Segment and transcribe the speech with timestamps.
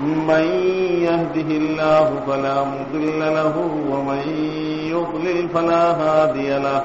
[0.00, 0.44] من
[1.02, 3.56] يهده الله فلا مضل له
[3.90, 4.22] ومن
[4.90, 6.82] يضلل فلا هادي له.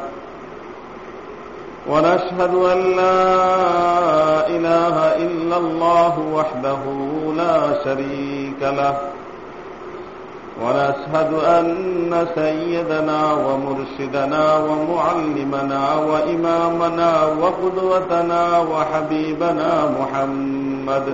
[1.89, 6.79] ونشهد أن لا إله إلا الله وحده
[7.37, 8.97] لا شريك له.
[10.63, 21.13] ونشهد أن سيدنا ومرشدنا ومعلمنا وإمامنا وقدوتنا وحبيبنا محمد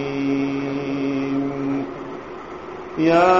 [2.97, 3.39] يا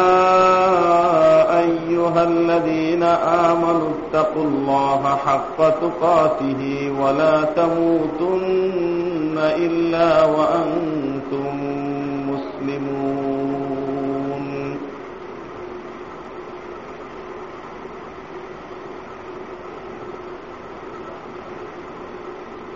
[1.60, 11.56] أيها الذين آمنوا اتقوا الله حق تقاته ولا تموتن إلا وأنتم
[12.32, 13.22] مسلمون.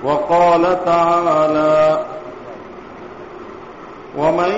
[0.04, 2.15] وقال تعالى
[4.18, 4.54] ومن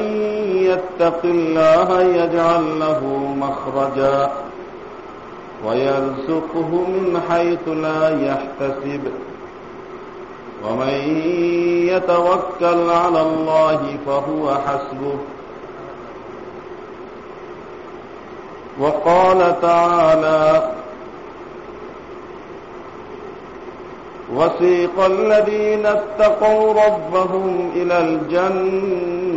[0.56, 3.02] يتق الله يجعل له
[3.38, 4.32] مخرجا
[5.66, 9.02] ويرزقه من حيث لا يحتسب.
[10.66, 10.94] ومن
[11.88, 15.18] يتوكل على الله فهو حسبه.
[18.80, 20.72] وقال تعالى
[24.36, 29.37] وسيق الذين اتقوا ربهم إلى الجنة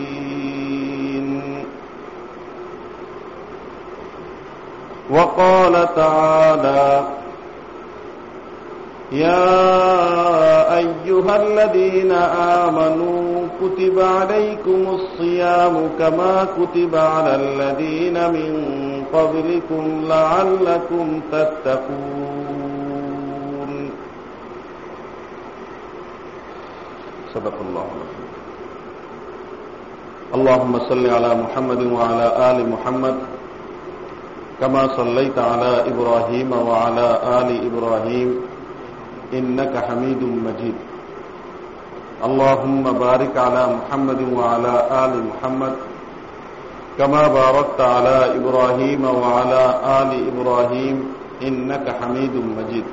[5.09, 7.03] وقال تعالى
[9.11, 12.11] يا أيها الذين
[12.65, 18.51] آمنوا كتب عليكم الصيام كما كتب على الذين من
[19.13, 22.31] قبلكم لعلكم تتقون.
[27.33, 27.87] صدق الله
[30.35, 33.15] اللهم صل على محمد وعلى آل محمد
[34.60, 38.28] كما صليت على إبراهيم وعلى آل إبراهيم
[39.32, 40.76] إنك حميد مجيد
[42.24, 45.74] اللهم بارك على محمد وعلى آل محمد
[46.98, 49.64] كما باركت على إبراهيم وعلى
[50.00, 50.96] آل إبراهيم
[51.42, 52.86] إنك حميد مجيد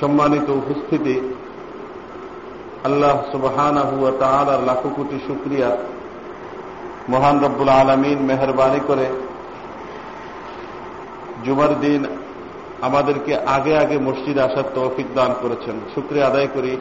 [0.00, 1.16] সম্মানিত উপস্থিতি
[2.88, 5.70] আল্লাহ সুবহানাহ ওয়া তাআলার লাখো কোটি শুকরিয়া
[7.12, 9.06] মহান রব্বুল আলমিন মেহরবানি করে
[11.45, 12.05] জুমার দিন
[12.81, 16.77] আমাদেরকে আগে আগে মসজিদে আসার তৌফিক দান করেছেন। শুক্রিয়া আদায় করি।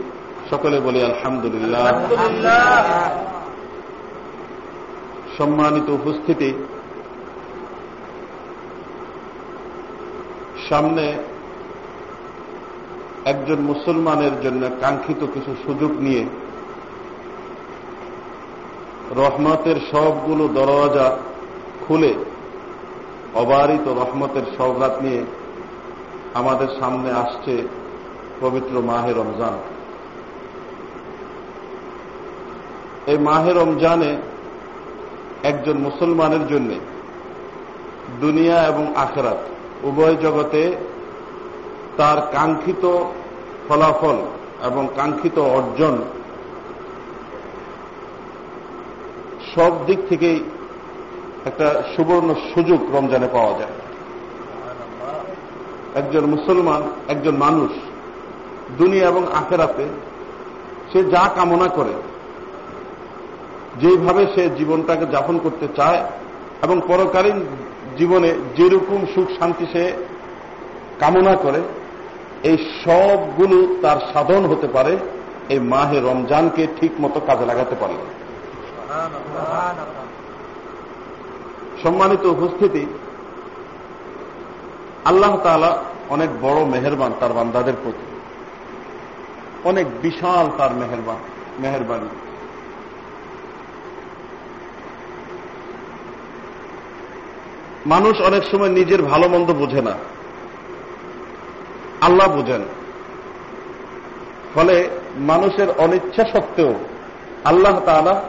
[0.51, 1.93] সকলে বলি আলহামদুলিল্লাহ।
[5.39, 6.67] সম্মানিত উপস্থিতি।
[10.69, 11.13] সামনে
[13.25, 16.25] একজন মুসলমানের জন্য কাঙ্ক্ষিত কিছু সুযোগ নিয়ে
[19.17, 21.17] রহমতের সবগুলো দরওয়াজা
[21.89, 22.15] খুলে
[23.35, 25.25] অবারিত রহমতের সৌগাত নিয়ে
[26.35, 27.69] আমাদের সামনে আসছে
[28.41, 29.53] পবিত্র মাহে রমজান।
[33.07, 34.17] এই মাহে রমজানে
[35.43, 36.75] একজন মুসলমানের জন্য
[38.21, 39.39] দুনিয়া এবং আখরাত,
[39.83, 40.77] উভয় জগতে
[41.97, 43.05] তার কাঙ্ক্ষিত
[43.69, 44.17] ফলাফল
[44.63, 45.99] এবং কাঙ্ক্ষিত অর্জন
[49.55, 50.45] সব দিক থেকেই
[51.47, 53.75] একটা সুবর্ণ সুযোগ রমজানে পাওয়া যায়।
[55.95, 57.71] একজন মুসলমান, একজন মানুষ,
[58.79, 59.85] দুনিয়া এবং আখেরাতে
[60.93, 61.95] সে যা কামনা করে
[63.81, 66.01] যেভাবে সে জীবনটাকে যাপন করতে চায়
[66.63, 67.39] এবং পরকালীন
[67.99, 69.93] জীবনে যেরকম সুখ শান্তি সে
[71.01, 71.61] কামনা করে,
[72.43, 74.97] এই সবগুলো তার সাধন হতে পারে
[75.49, 78.03] এই মাহে রমজানকে ঠিক মতো কাজে লাগাতে পারলে।
[81.83, 82.87] সম্মানিত উপস্থিতি,
[85.05, 88.21] আল্লাহ তালা অনেক বড় মেহরবান তার বান্দাদের প্রতি।
[89.65, 91.17] অনেক বিশাল তার মেহরবান,
[91.59, 92.09] মেহরবানি।
[97.87, 99.93] মানুষ অনেক সময় নিজের ভালো মন্দ বোঝে না।
[102.01, 102.63] আল্লাহ বোঝেন।
[104.55, 106.75] ফলে মানুষের অনিচ্ছা সত্ত্বেও
[107.45, 108.23] আল্লাহ তালা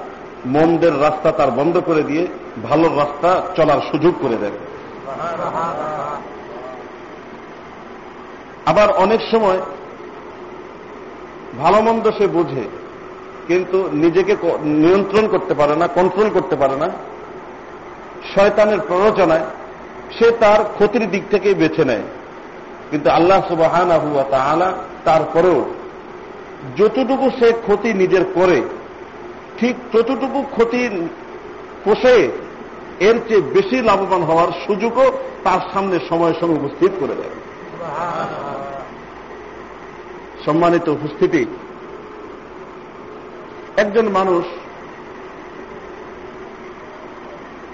[0.46, 2.28] মন্দের রাস্তা তার বন্ধ করে দিয়ে
[2.64, 4.52] ভালো রাস্তা চলার সুযোগ করে দেন
[8.66, 9.60] আবার অনেক সময়
[11.60, 12.64] ভালো মন্দ সে বুঝে,
[13.48, 16.90] কিন্তু নিজেকে নিয়ন্ত্রণ করতে পারে না কন্ট্রোল করতে পারে না।
[18.36, 19.46] শয়তানের প্ররোচনায়
[20.20, 22.04] সে তার ক্ষতির দিক থেকেই বেছে নেয়।
[22.92, 24.74] কিন্তু আল্লাহ সুবাহান হুয়া তাহলা
[25.06, 25.66] তারপরেও
[26.78, 28.62] যতটুকু সে ক্ষতি নিজের করে
[29.60, 30.82] ঠিক ততটুকু ক্ষতি
[31.86, 32.16] পোষে,
[33.08, 35.08] এর চেয়ে বেশি লাভবান হওয়ার সুযোগও
[35.44, 37.36] তার সামনে সময় সঙ্গে উপস্থিত করে দেয়।
[40.46, 41.44] সম্মানিত উপস্থিতি,
[43.78, 44.46] একজন মানুষ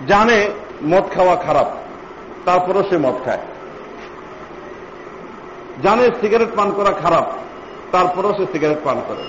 [0.07, 0.37] জানে
[0.83, 1.69] মদ খাওয়া খারাপ,
[2.45, 3.43] তারপরও সে মদ খায়।
[5.83, 7.25] জানে সিগারেট পান করা খারাপ,
[7.91, 9.25] তারপরও সে সিগারেট পান করে।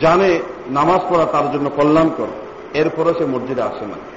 [0.00, 0.30] জানে
[0.70, 2.26] নামাজ পড়া তার জন্য কল্যাণকর।
[2.74, 4.16] এরপরও সে মসজিদে আসে না।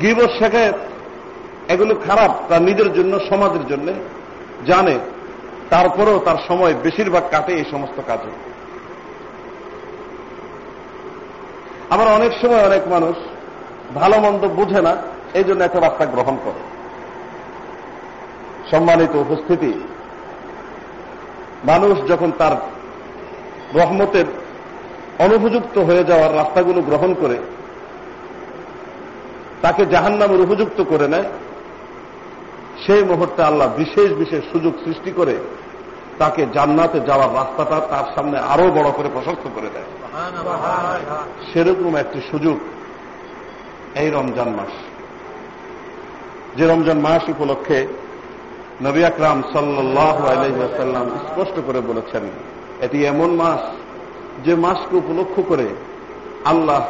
[0.00, 0.74] গিবর শেখায়ত,
[1.68, 3.92] এগুলো খারাপ তার নিজের জন্য, সমাজের জন্য।
[4.66, 4.98] জানে,
[5.70, 8.30] তারপরেও তার সময় বেশিরভাগ কাটে এই সমস্ত কাজে।
[11.90, 13.16] আবার অনেক সময় অনেক মানুষ
[13.94, 14.96] ভালো মন্দ বুঝে না,
[15.34, 16.74] এই জন্য একটা রাস্তা গ্রহণ করে।
[18.70, 19.72] সম্মানিত উপস্থিতি,
[21.64, 22.73] মানুষ যখন তার
[23.74, 24.24] রহমতের
[25.18, 27.38] অনুপযুক্ত হয়ে যাওয়ার রাস্তাগুলো গ্রহণ করে
[29.62, 31.28] তাকে জাহান নামের উপযুক্ত করে নেয়,
[32.86, 35.36] সেই মুহূর্তে আল্লাহ বিশেষ বিশেষ সুযোগ সৃষ্টি করে
[36.18, 39.90] তাকে জান্নাতে যাওয়ার রাস্তাটা তার সামনে আরও বড় করে প্রশস্ত করে দেয়।
[41.52, 42.58] সেরকম একটি সুযোগ
[43.94, 44.72] এই রমজান মাস।
[46.58, 47.86] যে রমজান মাস উপলক্ষে
[48.82, 52.53] নবী আকরাম সাল্লাহ আলহাম স্পষ্ট করে বলেছেন
[52.84, 53.62] এটি এমন মাস
[54.44, 55.66] যে মাসকে উপলক্ষ করে
[56.44, 56.82] আল্লাহ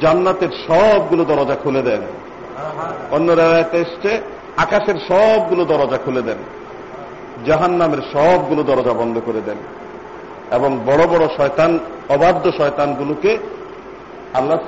[0.00, 2.02] জান্নাতের সবগুলো দরজা খুলে দেন।
[3.10, 4.10] অন্য রায়তে এসছে,
[4.56, 6.40] আকাশের সবগুলো দরজা খুলে দেন
[7.46, 9.58] জাহান নামের সবগুলো দরজা বন্ধ করে দেন
[10.50, 11.78] এবং বড় বড় শয়তান,
[12.08, 13.32] অবাধ্য শয়তানগুলোকে
[14.34, 14.58] আল্লাহ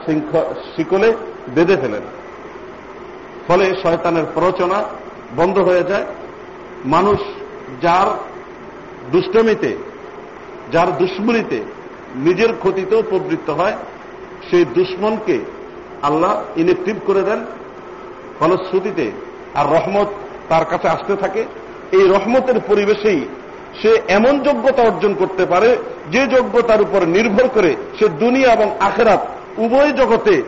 [0.76, 1.08] শিকলে
[1.48, 2.04] বেঁধে ফেলেন।
[3.48, 4.78] ফলে শয়তানের প্ররোচনা
[5.36, 6.06] বন্ধ হয়ে যায়।
[6.84, 7.18] মানুষ
[7.82, 8.08] যার
[9.12, 9.70] দুষ্টমিতে
[10.72, 11.58] যার দুশ্মনীতে
[12.14, 13.76] নিজের ক্ষতিতেও প্রবৃত্ত হয়,
[14.50, 15.38] সেই দুশ্মনকে
[16.02, 17.44] আল্লাহ ইনেকটিভ করে দেন।
[18.38, 19.10] ফলশ্রুতিতে
[19.54, 20.06] আর রহমত
[20.48, 21.44] তার কাছে আসতে থাকে।
[21.92, 23.20] এই রহমতের পরিবেশেই
[23.82, 25.76] সে এমন যোগ্যতা অর্জন করতে পারে,
[26.10, 29.26] যে যোগ্যতার উপর নির্ভর করে সে দুনিয়া এবং আখেরাত
[29.58, 30.42] উভয় জগতে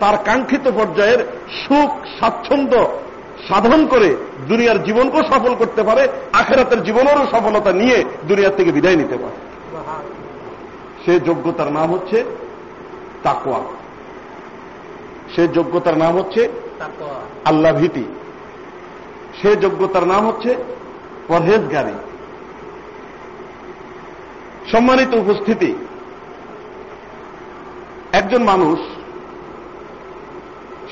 [0.00, 1.18] তার কাঙ্ক্ষিত পর্যায়ের
[1.62, 2.76] সুখ, স্বাচ্ছন্দ্য
[3.48, 4.16] সাধন করে
[4.48, 9.47] দুনিয়ার জীবনকেও সফল করতে পারে, আখেরাতের জীবনেরও সফলতা নিয়ে দুনিয়ার থেকে বিদায় নিতে পারে।
[11.08, 12.24] সে যোগ্যতার নাম হচ্ছে
[13.22, 13.60] তাকোয়া
[15.36, 16.48] সে যোগ্যতার নাম হচ্ছে
[17.44, 18.04] আল্লাহ ভীতি।
[19.42, 20.50] সে যোগ্যতার নাম হচ্ছে
[21.28, 21.96] পরহেজগারি।
[24.72, 25.74] সম্মানিত উপস্থিতি
[28.12, 28.78] একজন মানুষ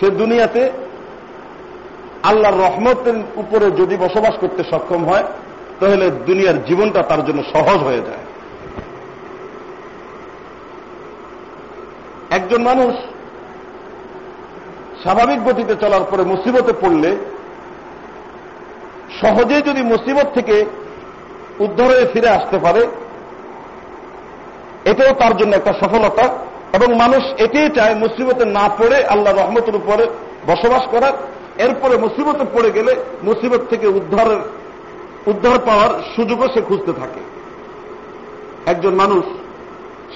[0.01, 0.71] সে দুনিয়াতে
[2.23, 5.25] আল্লাহর রহমতের উপরে যদি বসবাস করতে সক্ষম হয়
[5.81, 8.26] তাহলে দুনিয়ার জীবনটা তার জন্য সহজ হয়ে যায়।
[12.47, 12.95] একজন মানুষ
[15.03, 17.11] স্বাভাবিক গতিতে চলার পরে মুসিবতে পড়লে
[19.21, 20.65] সহজে যদি মুসিবত থেকে
[21.61, 22.87] উদ্ধার হয়ে ফিরে আসতে পারে,
[24.85, 26.25] এটাও তার জন্য একটা সফলতা
[26.73, 30.05] এবং মানুষ এটাই চায় মুসিবতে না পড়ে আল্লাহ রহমতের উপরে
[30.47, 31.15] বসবাস করার।
[31.59, 34.41] এরপরে মুসিবতে পড়ে গেলে মুসিবত থেকে উদ্ধারের,
[35.27, 37.23] উদ্ধার পাওয়ার সুযোগও সে খুঁজতে থাকে।
[38.67, 39.25] একজন মানুষ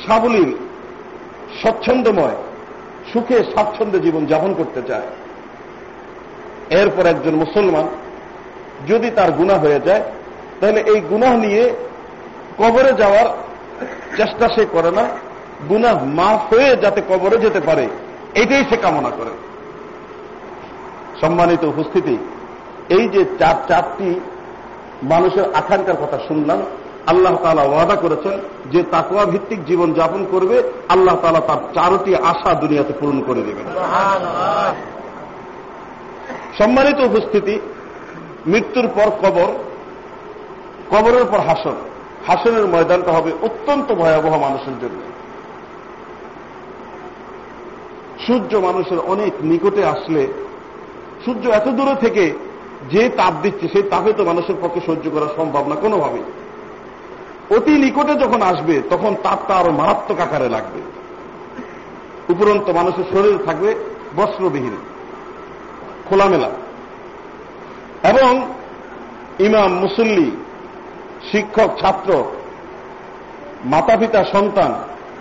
[0.07, 0.53] সাবলীল
[1.62, 2.37] স্বচ্ছন্দময়,
[3.12, 5.09] সুখে স্বাচ্ছন্দ্যে জীবন যাপন করতে চায়।
[6.71, 7.87] এরপর একজন মুসলমান
[8.88, 10.02] যদি তার গুণা হয়ে যায়,
[10.61, 11.75] তাহলে এই গুনাহ নিয়ে
[12.59, 13.26] কবরে যাওয়ার
[14.16, 15.04] চেষ্টা সে করে না।
[15.69, 17.88] গুনা মাফ হয়ে যাতে কবরে যেতে পারে,
[18.35, 19.30] এটাই সে কামনা করে।
[21.21, 22.16] সম্মানিত উপস্থিতি,
[22.88, 24.21] এই যে চার চারটি
[25.02, 26.62] মানুষের আকাঙ্ক্ষার কথা শুনলাম
[27.11, 28.35] আল্লাহ তালা ওয়াদা করেছেন
[28.73, 30.57] যে তাকুয়া ভিত্তিক জীবন যাপন করবে
[30.88, 33.67] আল্লাহ তালা তার চারটি আশা দুনিয়াতে পূরণ করে দেবেন।
[36.59, 37.55] সম্মানিত উপস্থিতি
[38.47, 39.49] মৃত্যুর পর কবর
[40.93, 41.76] কবরের পর হাসন
[42.26, 45.00] হাসনের ময়দানটা হবে অত্যন্ত ভয়াবহ মানুষের জন্য।
[48.26, 50.23] সূর্য মানুষের অনেক নিকটে আসলে
[51.25, 52.25] সূর্য এত দূরে থেকে
[52.93, 56.25] যে তাপ দিচ্ছে সেই তাপে তো মানুষের পক্ষে সহ্য করা সম্ভব না কোনোভাবেই।
[57.50, 60.80] অতি নিকটে যখন আসবে, তখন তাপটা আরও মারাত্মক আকারে লাগবে।
[62.33, 63.75] উপরন্ত মানুষের শরীর থাকবে
[64.16, 64.76] বস্ত্রবিহীন,
[66.09, 66.50] খোলামেলা।
[68.09, 68.52] এবং
[69.38, 70.30] ইমাম, মুসল্লি,
[71.33, 72.25] শিক্ষক, ছাত্র
[73.64, 74.75] মাতা পিতা সন্তান,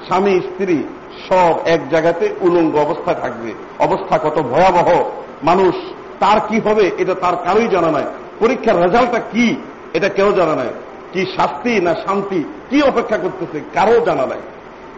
[0.06, 0.84] স্বামী, স্ত্রী,
[1.30, 5.10] সব এক জায়গাতে উলঙ্গ অবস্থায় থাকবে। অবস্থা কত ভয়াবহ।
[5.44, 5.76] মানুষ,
[6.20, 8.04] তার কি হবে, এটা তার কারোই জানা নাই।
[8.40, 9.56] পরীক্ষার রেজাল্টটা কি,
[9.94, 10.68] এটা কেউ জানা নাই।
[11.14, 12.40] কি শাস্তি না শান্তি,
[12.70, 14.42] কি অপেক্ষা করতেছে কারও জানা নাই।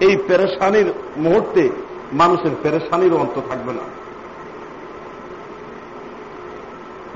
[0.06, 1.64] এই পেরেশানির মুহূর্তে
[2.22, 3.86] মানুষের পেরেশানির অন্ত থাকবে না।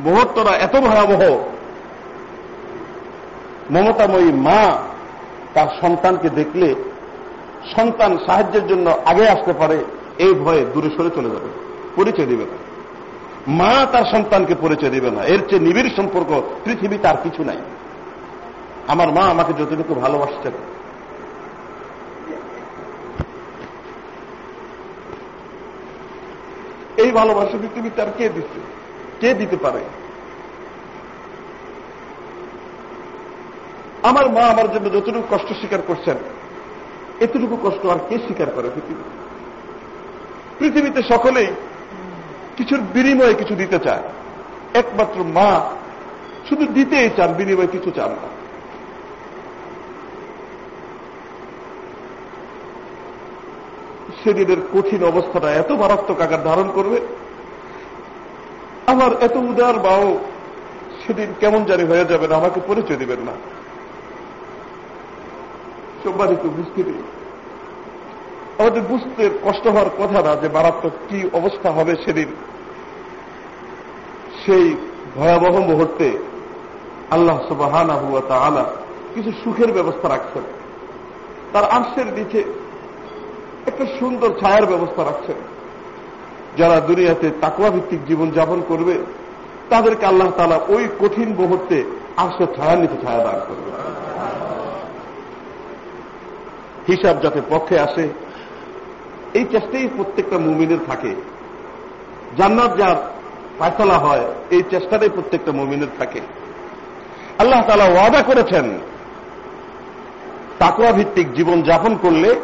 [0.05, 1.21] মুহূর্তটা এত ভয়াবহ,
[3.73, 4.63] মমতাময়ী মা
[5.53, 6.67] তার সন্তানকে দেখলে
[7.75, 9.77] সন্তান সাহায্যের জন্য আগে আসতে পারে,
[10.25, 11.49] এই ভয়ে দূরে সরে চলে যাবে,
[11.95, 12.57] পরিচয় দিবে না।
[13.59, 16.31] মা তার সন্তানকে পরিচয় দিবে না, এর চেয়ে নিবিড় সম্পর্ক
[16.65, 17.59] পৃথিবী তার কিছু নাই।
[18.87, 20.51] আমার মা আমাকে যতটুকু ভালোবাসছেন
[26.97, 28.59] এই ভালোবাসা পৃথিবী তার কে দিচ্ছে?
[29.19, 29.79] কে দিতে পারে?
[34.03, 36.17] আমার মা আমার জন্য যতটুকু কষ্ট স্বীকার করছেন,
[37.19, 39.03] এতটুকু কষ্ট আর কে স্বীকার করে পৃথিবী
[40.59, 41.47] পৃথিবীতে সকলেই
[42.57, 44.03] কিছুর বিনিময়ে কিছু দিতে চায়।
[44.73, 45.71] একমাত্র মা
[46.49, 48.34] শুধু দিতেই চান, বিনিময়ে কিছু চান না।
[54.25, 56.99] শরীরের কঠিন অবস্থাটা এত মারাত্মক আকার ধারণ করবে।
[58.85, 60.17] আমার এত উদার বাও
[61.07, 63.31] সেদিন কেমন জানি হয়ে যাবে না, আমাকে পরিচয় দিবেন না।
[66.03, 66.83] সম্মানিত বুঝতে
[68.59, 72.29] আমাদের বুঝতে কষ্ট হওয়ার কথা না যে মারাত্মক কি অবস্থা হবে সেদিন।
[74.45, 74.75] সেই
[75.15, 76.17] ভয়াবহ মুহূর্তে
[77.11, 78.65] আল্লাহ সুবাহানা হুয়া তাআলা
[79.15, 80.43] কিছু সুখের ব্যবস্থা রাখছেন।
[81.53, 82.43] তার আর্শের নিচে
[83.65, 85.35] একটা সুন্দর ছায়ার ব্যবস্থা রাখছেন।
[86.57, 88.99] যারা দুনিয়াতে তাকুয়া ভিত্তিক জীবন যাপন করবে,
[89.69, 91.83] তাদেরকে আল্লাহ তালা ওই কঠিন মুহূর্তে
[92.17, 93.69] আর্শের ছায়ার নিচে ছায়া দান করবে।
[96.87, 98.09] হিসাব যাতে পক্ষে আসে,
[99.33, 101.15] এই চেষ্টাই প্রত্যেকটা মুমিনের থাকে।
[102.37, 102.95] জান্নাত যার
[103.59, 106.21] ফায়সলা হয়, এই চেষ্টাটাই প্রত্যেকটা মুমিনের থাকে।
[107.39, 108.65] আল্লাহ তালা ওয়াদা করেছেন
[110.59, 112.35] তাকুয়া ভিত্তিক জীবন যাপন করলে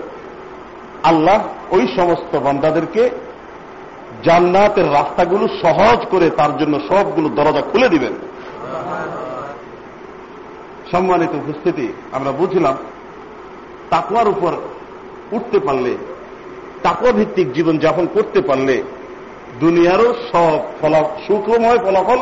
[1.03, 1.39] আল্লাহ
[1.71, 3.09] ওই সমস্ত বান্দাদেরকে
[4.23, 8.13] জান্নাতের রাস্তাগুলো সহজ করে তার জন্য সবগুলো দরজা খুলে দিবেন।
[10.91, 12.75] সম্মানিত উপস্থিতি, আমরা বুঝলাম
[13.89, 14.51] তাকুয়ার উপর
[15.31, 15.93] উঠতে পারলে
[16.83, 18.83] তাকুয়া ভিত্তিক জীবন যাপন করতে পারলে
[19.59, 22.19] দুনিয়ারও সব ফলা সুখময় ফলাফল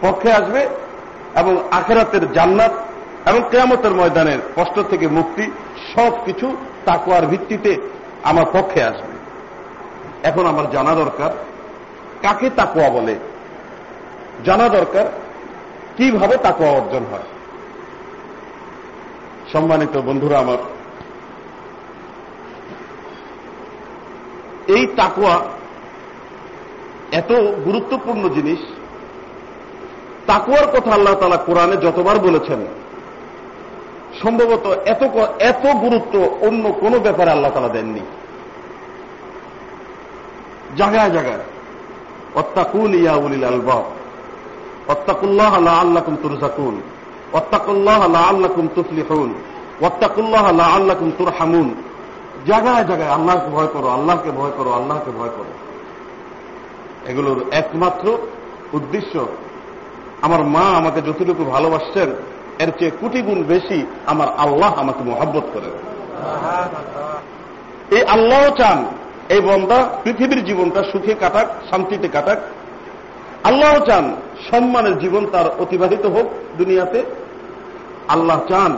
[0.00, 0.62] পক্ষে আসবে
[1.36, 2.72] এবং আখেরাতের জান্নাত
[3.28, 5.44] এবং কেয়ামতের ময়দানের কষ্ট থেকে মুক্তি
[5.94, 6.46] সব কিছু
[6.84, 7.72] তাকুয়ার ভিত্তিতে
[8.22, 9.12] আমার পক্ষে আসবে।
[10.22, 11.30] এখন আমার জানা দরকার,
[12.22, 13.14] কাকে তাকুয়া বলে?
[14.44, 15.04] জানা দরকার
[15.96, 17.28] কীভাবে তাকুয়া অর্জন হয়।
[19.52, 20.58] সম্মানিত বন্ধুরা আমার,
[24.68, 25.44] এই তাকুয়া
[27.12, 27.32] এত
[27.64, 28.58] গুরুত্বপূর্ণ জিনিস।
[30.26, 32.66] তাকুয়ার কথা আল্লাহ তালা কোরআনে যতবার বলেছেন
[34.20, 35.02] সম্ভবত এত
[35.40, 38.00] এত গুরুত্ব অন্য কোনো ব্যাপারে আল্লাহ তালা দেননি।
[40.76, 41.38] জায়গায় জায়গায়।
[42.34, 43.84] অত্তাকুল ইয়াউলিল আলবাব।
[44.88, 46.82] অত্তাকুল্লাহ আল্লাহ আল্লাকুম তুরজাকুন।
[47.32, 49.34] অত্তাকুল্লাহ আল্লাহ আল্লাকুম তুফলিহুন।
[49.80, 51.74] অত্তাকুল্লাহ আল্লাহ আল্লাকুম তুরহামুন।
[52.46, 55.52] জায়গায় জায়গায় আল্লাহকে ভয় করো, আল্লাহকে ভয় করো, আল্লাহকে ভয় করো।
[57.06, 58.18] এগুলোর একমাত্র
[58.72, 59.26] উদ্দেশ্য,
[60.22, 62.12] আমার মা আমাকে যতটুকু ভালোবাসছেন
[62.62, 65.74] এর চেয়ে কোটি গুণ বেশি আমার আল্লাহ আমাকে মোহাব্বত করেন
[67.96, 68.78] এই আল্লাহ চান
[69.34, 72.38] এই বন্দা পৃথিবীর জীবনটা সুখে কাটাক, শান্তিতে কাটাক।
[73.44, 74.04] আল্লাহ চান
[74.50, 76.26] সম্মানের জীবন তার অতিবাহিত হোক
[76.58, 76.98] দুনিয়াতে।
[78.08, 78.72] আল্লাহ চান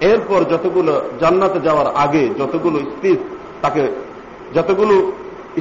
[0.00, 3.20] এরপর যতগুলো জান্নাতে যাওয়ার আগে যতগুলো স্পিচ
[3.62, 3.82] তাকে,
[4.54, 4.94] যতগুলো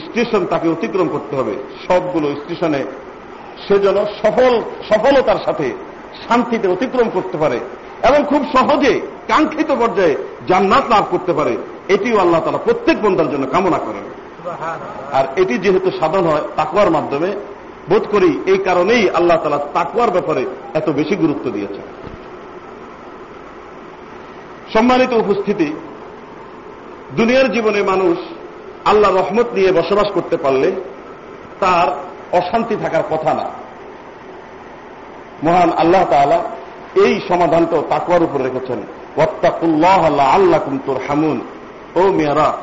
[0.05, 1.55] স্টেশন তাকে অতিক্রম করতে হবে,
[1.87, 2.81] সবগুলো স্টেশনে
[3.63, 4.53] সে যেন সফল,
[4.89, 5.67] সফলতার সাথে
[6.27, 7.59] শান্তিতে অতিক্রম করতে পারে
[8.07, 8.93] এবং খুব সহজে
[9.27, 10.15] কাঙ্ক্ষিত পর্যায়ে
[10.47, 11.57] জান্নাত লাভ করতে পারে।
[11.89, 14.05] এটিও আল্লাহ তালা প্রত্যেক বন্ধার জন্য কামনা করেন।
[15.11, 17.29] আর এটি যেহেতু সাধন হয় তাকুয়ার মাধ্যমে
[17.89, 21.81] বোধ করি এই কারণেই আল্লাহ তালা তাকুয়ার ব্যাপারে এত বেশি গুরুত্ব দিয়েছে
[24.73, 25.69] সম্মানিত উপস্থিতি
[27.15, 28.17] দুনিয়ার জীবনে মানুষ
[28.85, 30.71] আল্লাহ রহমত নিয়ে বসবাস করতে পারলে
[31.59, 31.87] তার
[32.37, 33.45] অশান্তি থাকার কথা না।
[35.43, 36.41] মহান আল্লাহ তালা
[36.95, 38.79] এই সমাধানটাও তাকুয়ার উপর রেখেছেন।
[39.15, 41.41] ওয়াত্তাকুল্লাহ আল্লাহ আল্লাহ কুমতুর হামুন
[41.95, 42.53] ও মেয়ারা,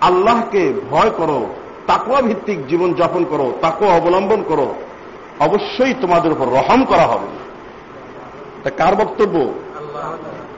[0.00, 1.46] আল্লাহকে ভয় করো
[1.86, 4.74] তাকুয়া ভিত্তিক জীবন যাপন করো তাকুয়া অবলম্বন করো।
[5.40, 7.26] অবশ্যই তোমাদের উপর রহম করা হবে।
[8.64, 9.52] তা কার বক্তব্য?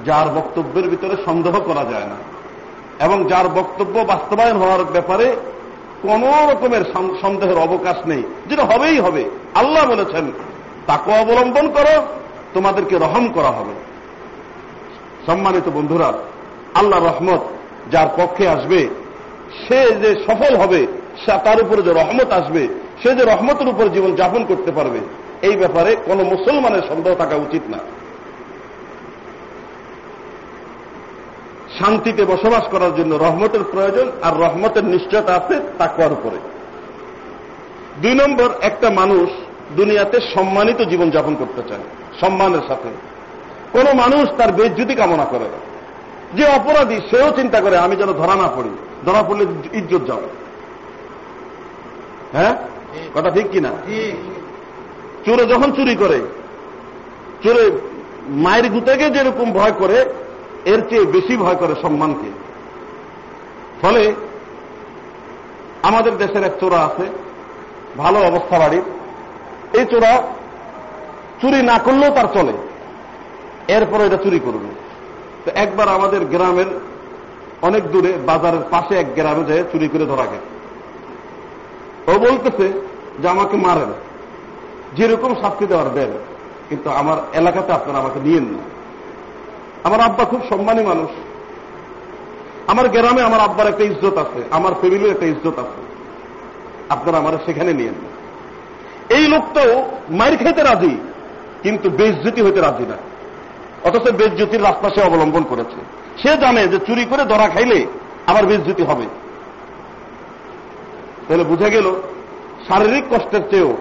[0.05, 2.17] যার বক্তব্যের ভিতরে সন্দেহ করা যায় না।
[3.05, 5.37] এবং যার বক্তব্য বাস্তবায়ন হওয়ার ব্যাপারে
[6.03, 6.85] কোন রকমের
[7.23, 10.33] সন্দেহের অবকাশ নেই। যেটা হবেই হবে। আল্লাহ বলেছেন
[10.87, 11.95] তাকে অবলম্বন করো,
[12.55, 13.75] তোমাদেরকে রহম করা হবে।
[15.27, 16.09] সম্মানিত বন্ধুরা,
[16.75, 17.43] আল্লাহ রহমত
[17.91, 18.81] যার পক্ষে আসবে,
[19.63, 20.81] সে যে সফল হবে
[21.45, 22.63] তার উপরে যে রহমত আসবে,
[23.03, 25.01] সে যে রহমতের উপর জীবন যাপন করতে পারবে,
[25.43, 27.81] এই ব্যাপারে কোন মুসলমানের সন্দেহ থাকা উচিত না।
[31.79, 36.39] শান্তিতে বসবাস করার জন্য রহমতের প্রয়োজন আর রহমতের নিশ্চয়তা আছে তাকুয়ার উপরে।
[38.03, 39.29] দুই নম্বর, একটা মানুষ
[39.77, 41.81] দুনিয়াতে সম্মানিত জীবন যাপন করতে চায়
[42.21, 42.89] সম্মানের সাথে।
[43.73, 45.45] কোন মানুষ তার বেজ্যুতি কামনা করে
[46.35, 48.71] যে অপরাধী সেও চিন্তা করে আমি যেন ধরা না পড়ি
[49.07, 50.27] ধরা পড়লে ইজ্জত যাবে
[52.33, 52.57] হ্যাঁ?
[53.15, 53.69] কথা ঠিক কিনা?
[55.25, 56.21] চোরে যখন চুরি করে
[57.43, 57.71] চোরে
[58.29, 60.05] মায়ের গুতেকে যেরকম ভয় করে
[60.65, 62.29] এর চেয়ে বেশি ভয় করে সম্মানকে।
[63.83, 64.15] ফলে
[65.83, 67.07] আমাদের দেশের এক চোরা আছে
[67.97, 68.83] ভালো অবস্থা বাড়ির।
[69.75, 70.23] এই চোরা
[71.41, 72.53] চুরি না করলেও তার চলে।
[73.69, 74.69] এরপরে এটা চুরি করবে।
[75.45, 76.67] তো একবার আমাদের গ্রামের
[77.63, 80.55] অনেক দূরে, বাজারের পাশে এক গ্রামে যায় চুরি করে ধরা গেছে।
[82.13, 82.81] ও বলতেছে
[83.23, 83.93] যে আমাকে মারেন।
[84.97, 86.09] যেরকম শাস্তি দেওয়ার দেন।
[86.69, 88.59] কিন্তু আমার এলাকাতে আপনারা আমাকে নিয়েন না
[89.85, 91.11] আমার আব্বা খুব সম্মানী মানুষ।
[92.67, 95.83] আমার গ্রামে আমার আব্বার একটা ইজ্জত আছে, আমার ফ্যামিলির একটা ইজ্জত আছে।
[96.89, 98.14] আপনারা আমার সেখানে নিয়েন না
[99.17, 99.71] এই লোকটাও
[100.11, 100.95] মায়ের খেতে রাজি,
[101.63, 102.97] কিন্তু বেজ্জতি হইতে রাজি না।
[103.85, 105.79] অথচ বেজ্জতির রাস্তা সে অবলম্বন করেছে।
[106.23, 107.87] সে জানে যে চুরি করে ধরা খাইলে
[108.27, 109.07] আমার বেজ্জতি হবে।
[111.27, 111.87] তাহলে বুঝে গেল,
[112.69, 113.73] শারীরিক কষ্টের চেয়েও,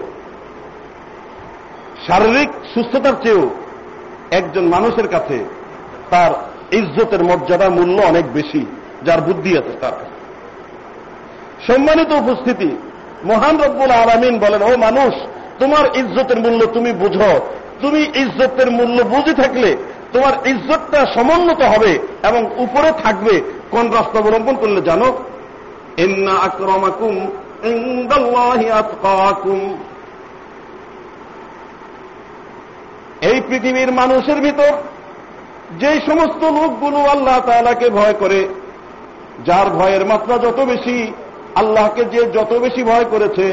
[2.06, 3.44] শারীরিক সুস্থতার চেয়েও
[4.30, 5.44] একজন মানুষের কাছে
[6.10, 6.30] তার
[6.78, 8.66] ইজ্জতের মর্যাদা মূল্য অনেক বেশি,
[9.06, 9.92] যার বুদ্ধি আছে তার
[11.66, 12.70] সম্মানিত উপস্থিতি
[13.24, 15.12] মহান রব্বুল আলমিন বলেন, ও মানুষ,
[15.58, 17.32] তোমার ইজ্জতের মূল্য তুমি বুঝো।
[17.80, 19.70] তুমি ইজ্জতের মূল্য বুঝে থাকলে
[20.12, 23.34] তোমার ইজ্জতটা সমুন্নত হবে এবং উপরে থাকবে।
[23.70, 25.08] কোন রাস্তা অবলম্বন করলে জানো?
[25.96, 27.14] ইন্না আক্রমাকুম
[33.20, 34.72] এই পৃথিবীর মানুষের ভিতর
[35.80, 38.40] যে সমস্ত লোকগুলো আল্লাহ তালাকে ভয় করে,
[39.46, 40.96] যার ভয়ের মাত্রা যত বেশি
[41.54, 43.46] আল্লাহকে যে যত বেশি ভয় করেছে,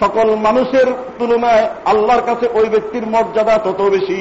[0.00, 0.86] সকল মানুষের
[1.18, 4.20] তুলনায় আল্লাহর কাছে ওই ব্যক্তির মর্যাদা তত বেশি।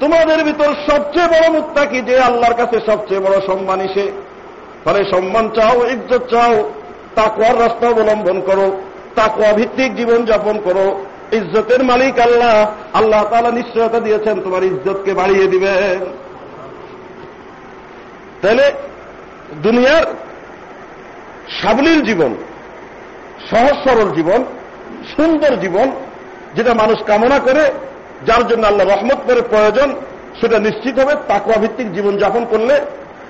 [0.00, 4.06] তোমাদের ভিতর সবচেয়ে বড় মুক্তাকি যে আল্লাহর কাছে সবচেয়ে বড় সম্মানী সে।
[4.84, 6.54] ফলে সম্মান চাও, ইজ্জত চাও
[7.14, 8.66] তাকুয়ার রাস্তা অবলম্বন করো
[9.14, 10.86] তাকুয়া ভিত্তিক জীবন যাপন করো।
[11.32, 12.56] ইজ্জতের মালিক আল্লাহ
[12.92, 15.98] আল্লাহ তালা নিশ্চয়তা দিয়েছেন, তোমার ইজ্জতকে বাড়িয়ে দিবেন।
[18.42, 18.64] তাহলে
[19.62, 20.04] দুনিয়ার
[21.62, 22.32] সাবলীল জীবন,
[23.50, 24.44] সহজ সরল জীবন,
[25.16, 25.90] সুন্দর জীবন
[26.54, 27.64] যেটা মানুষ কামনা করে,
[28.26, 29.88] যার জন্য আল্লাহ রহমত করে প্রয়োজন,
[30.40, 32.74] সেটা নিশ্চিত হবে তাকুয়া ভিত্তিক জীবন যাপন করলে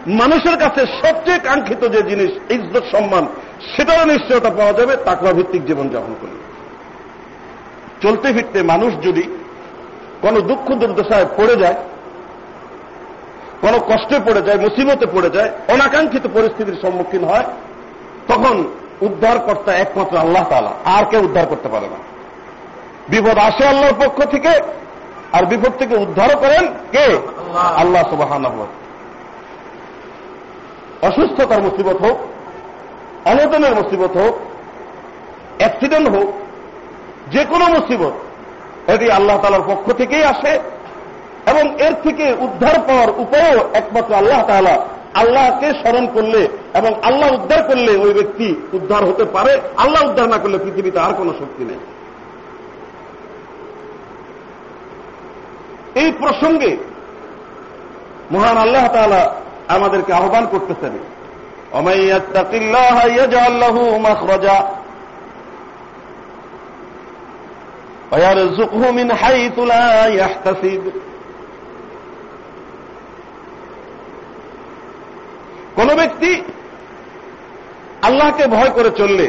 [0.07, 3.27] মানুষের কাছে সবচেয়ে কাঙ্ক্ষিত যে জিনিস, ইজ্জত, সম্মান,
[3.73, 6.40] সেটারও নিশ্চয়তা পাওয়া যাবে তাকুয়া ভিত্তিক জীবন যাপন করলে।
[8.03, 9.25] চলতে ফিরতে মানুষ যদি
[10.23, 11.75] কোন দুঃখ দুর্দশায় পড়ে যায়
[13.62, 17.47] কোন কষ্টে পড়ে যায়, মুসিবতে পড়ে যায়, অনাকাঙ্ক্ষিত পরিস্থিতির সম্মুখীন হয়,
[18.29, 18.55] তখন
[19.01, 21.99] উদ্ধারকর্তা একমাত্র আল্লাহ তালা আর কেউ উদ্ধার করতে পারে না।
[23.09, 24.53] বিপদ আসে আল্লাহর পক্ষ থেকে,
[25.33, 27.07] আর বিপদ থেকে উদ্ধার করেন কে?
[27.83, 28.31] আল্লাহ সুবাহ
[31.09, 32.16] অসুস্থতার মুসিবত হোক
[33.31, 34.35] অনটনের মুসিবত হোক,
[35.59, 36.29] অ্যাক্সিডেন্ট হোক
[37.33, 38.14] যে কোনো মুসিবত
[38.92, 40.53] এটি আল্লাহ তালার পক্ষ থেকেই আসে
[41.47, 47.63] এবং এর থেকে উদ্ধার পাওয়ার উপায়ও একমাত্র আল্লাহ তালা আল্লাহকে স্মরণ করলে এবং আল্লাহ উদ্ধার
[47.63, 51.79] করলে ওই ব্যক্তি উদ্ধার হতে পারে। আল্লাহ উদ্ধার না করলে পৃথিবীতে আর কোনো শক্তি নেই।
[56.03, 56.77] এই প্রসঙ্গে
[58.31, 59.35] মহান আল্লাহ তালা
[59.69, 60.91] আমাদেরকে আহ্বান করতেছেন
[75.77, 76.31] কোন ব্যক্তি
[78.03, 79.27] আল্লাহকে ভয় করে চললে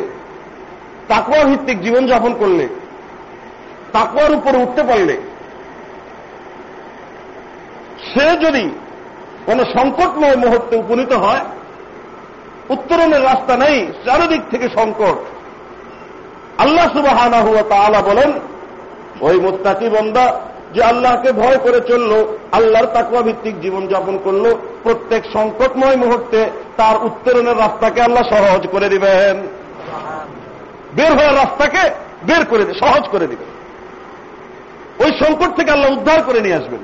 [1.08, 2.68] তাকুয়া ভিত্তিক জীবনযাপন করলে
[3.94, 5.16] তাকুয়ার উপরে উঠতে পারলে,
[8.10, 8.70] সে যদি
[9.46, 11.44] কোন সংকটময় মুহূর্তে উপনীত হয়,
[12.70, 15.18] উত্তরণের রাস্তা নেই, চারিদিক থেকে সংকট।
[16.58, 17.18] আল্লাহ সুবাহ
[18.06, 18.32] বলেন,
[19.22, 20.26] ওই মোত্তাকি বন্দা
[20.74, 22.12] যে আল্লাহকে ভয় করে চলল,
[22.52, 24.46] আল্লাহর তাকুয়া ভিত্তিক জীবনযাপন করল
[24.88, 26.40] প্রত্যেক সংকটময় মুহূর্তে
[26.78, 29.36] তার উত্তরণের রাস্তাকে আল্লাহ সহজ করে দিবেন।
[30.96, 31.84] বের হওয়ার রাস্তাকে
[32.24, 33.50] বের করে সহজ করে দিবেন।
[35.04, 36.84] ওই সংকট থেকে আল্লাহ উদ্ধার করে নিয়ে আসবেন।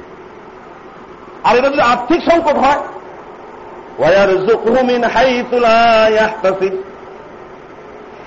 [1.43, 2.81] আর এটা যদি আর্থিক সংকট হয়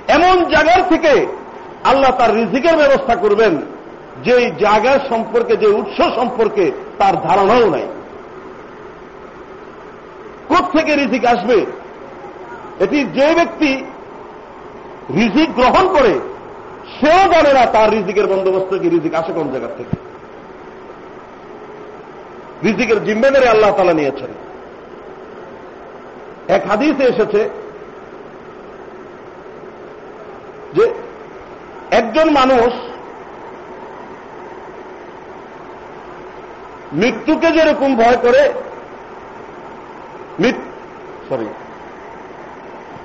[0.08, 1.26] এমন জায়গার থেকে
[1.84, 3.54] আল্লাহ তার রিজিকের ব্যবস্থা করবেন
[4.24, 7.86] যে জায়গার সম্পর্কে, যে উৎস সম্পর্কে তার ধারণাও নাই।
[10.50, 11.66] থেকে রিজিক আসবে?
[12.80, 13.84] এটি যে ব্যক্তি
[15.14, 16.20] রিজিক গ্রহণ করে,
[17.00, 19.96] সেও জানে না তার রিজিকের বন্দোবস্ত কি, রিজিক আসে কোন জায়গার থেকে।
[22.64, 24.30] রিজিকের জিম্মেদারি আল্লাহ তালা নিয়েছেন।
[26.48, 27.50] এক হাদিসে এসেছে
[30.74, 30.94] যে
[31.90, 32.72] একজন মানুষ
[36.92, 38.52] মৃত্যুকে যেরকম ভয় করে
[41.28, 41.46] সরি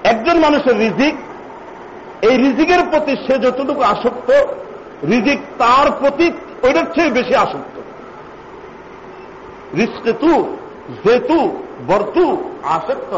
[0.04, 1.16] একজন মানুষের রিজিক,
[2.22, 4.32] এই রিজিকের প্রতি সে যতটুকু আসক্ত,
[5.08, 6.32] রিজিক তার প্রতি
[6.64, 7.82] ওইটার চেয়ে বেশি আসক্ত।
[9.76, 10.58] রিস্কেতু
[11.06, 13.14] জেতু বর্তু, আসক্ত।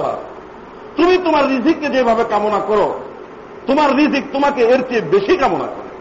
[0.98, 3.00] তুমি তোমার রিজিককে যেভাবে কামনা করো,
[3.68, 5.92] তোমার রিজিক তোমাকে এর চেয়ে বেশি কামনা করে।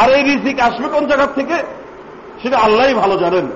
[0.00, 1.54] আর এই রিজিক আসবে কোন জায়গার থেকে?
[2.42, 3.46] সেটা আল্লাহ ভালো জানেন।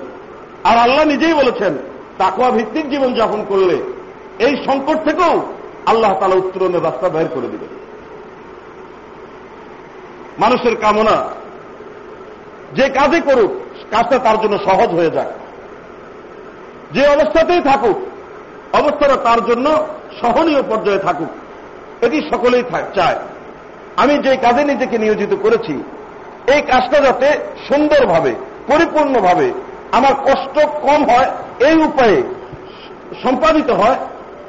[0.63, 1.77] আর আল্লাহ নিজেই বলেছেন
[2.19, 3.77] তাকুয়া ভিত্তিক জীবন যাপন করলে
[4.45, 5.33] এই সংকট থেকেও
[5.91, 7.67] আল্লাহ তালা উত্তরণের রাস্তা বের করে দিবে।
[10.43, 11.17] মানুষের কামনা,
[12.77, 13.51] যে কাজে করুক,
[13.91, 15.33] কাজটা তার জন্য সহজ হয়ে যায়
[16.95, 17.97] যে অবস্থাতেই থাকুক,
[18.73, 19.67] অবস্থাটা তার জন্য
[20.21, 21.31] সহনীয় পর্যায়ে থাকুক,
[22.05, 22.63] এটি সকলেই
[22.95, 23.19] চায়।
[24.01, 25.75] আমি যে কাজে নিজেকে নিয়োজিত করেছি,
[26.53, 27.27] এই কাজটা যাতে
[27.67, 28.31] সুন্দরভাবে,
[28.67, 29.47] পরিপূর্ণভাবে
[29.97, 32.23] আমার কষ্ট কম হয় এই উপায়ে
[33.23, 33.95] সম্পাদিত হয়,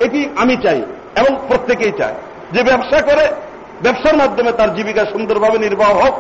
[0.01, 0.83] এটি আমি চাই
[1.17, 2.15] এবং প্রত্যেকেই চায়।
[2.53, 3.29] যে ব্যবসা করে,
[3.83, 6.15] ব্যবসার মাধ্যমে তার জীবিকা সুন্দরভাবে নির্বাহ হোক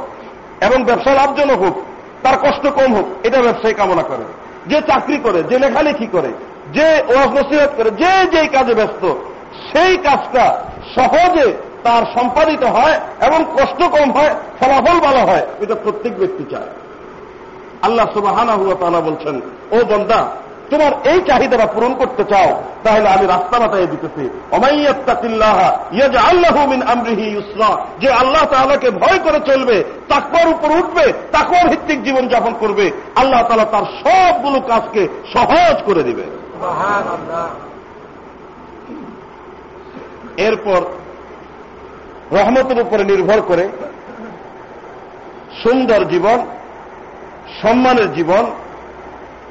[0.64, 1.83] এবং ব্যবসা লাভজনক হোক,
[2.22, 4.24] তার কষ্ট কম হোক, এটা ব্যবসায়ী কামনা করে।
[4.66, 6.29] যে চাকরি করে, যে লেখালেখি করে,
[6.72, 9.14] যে ওয়াজ নসিহত করে, যে যেই কাজে ব্যস্ত,
[9.72, 16.18] সেই কাজটা সহজে তার সম্পাদিত হয় এবং কষ্ট কম হয়, ফলাফল ভালো হয়, এটা প্রত্যেক
[16.18, 16.68] ব্যক্তি চায়।
[17.83, 18.07] আল্লাহ
[18.81, 20.29] তালা বলছেন, ও বন্দা
[20.70, 22.50] তোমার এই চাহিদাটা পূরণ করতে চাও,
[22.85, 24.24] তাহলে আমি রাস্তা বাতায় দিতেছি।
[28.02, 29.76] যে আল্লাহ তালাকে ভয় করে চলবে
[30.09, 35.02] তাকবার উপর উঠবে তাকবার ভিত্তিক জীবন যাপন করবে, আল্লাহ তালা তার সবগুলো কাজকে
[35.35, 36.24] সহজ করে দিবে।
[40.46, 40.80] এরপর
[42.37, 43.64] রহমতের উপরে নির্ভর করে
[45.62, 46.38] সুন্দর জীবন,
[47.62, 48.44] সম্মানের জীবন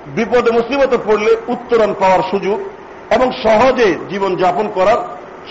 [0.07, 2.59] বিপদে মুসিবতে পড়লে উত্তরণ পাওয়ার সুযোগ
[3.09, 4.97] এবং সহজে জীবন যাপন করার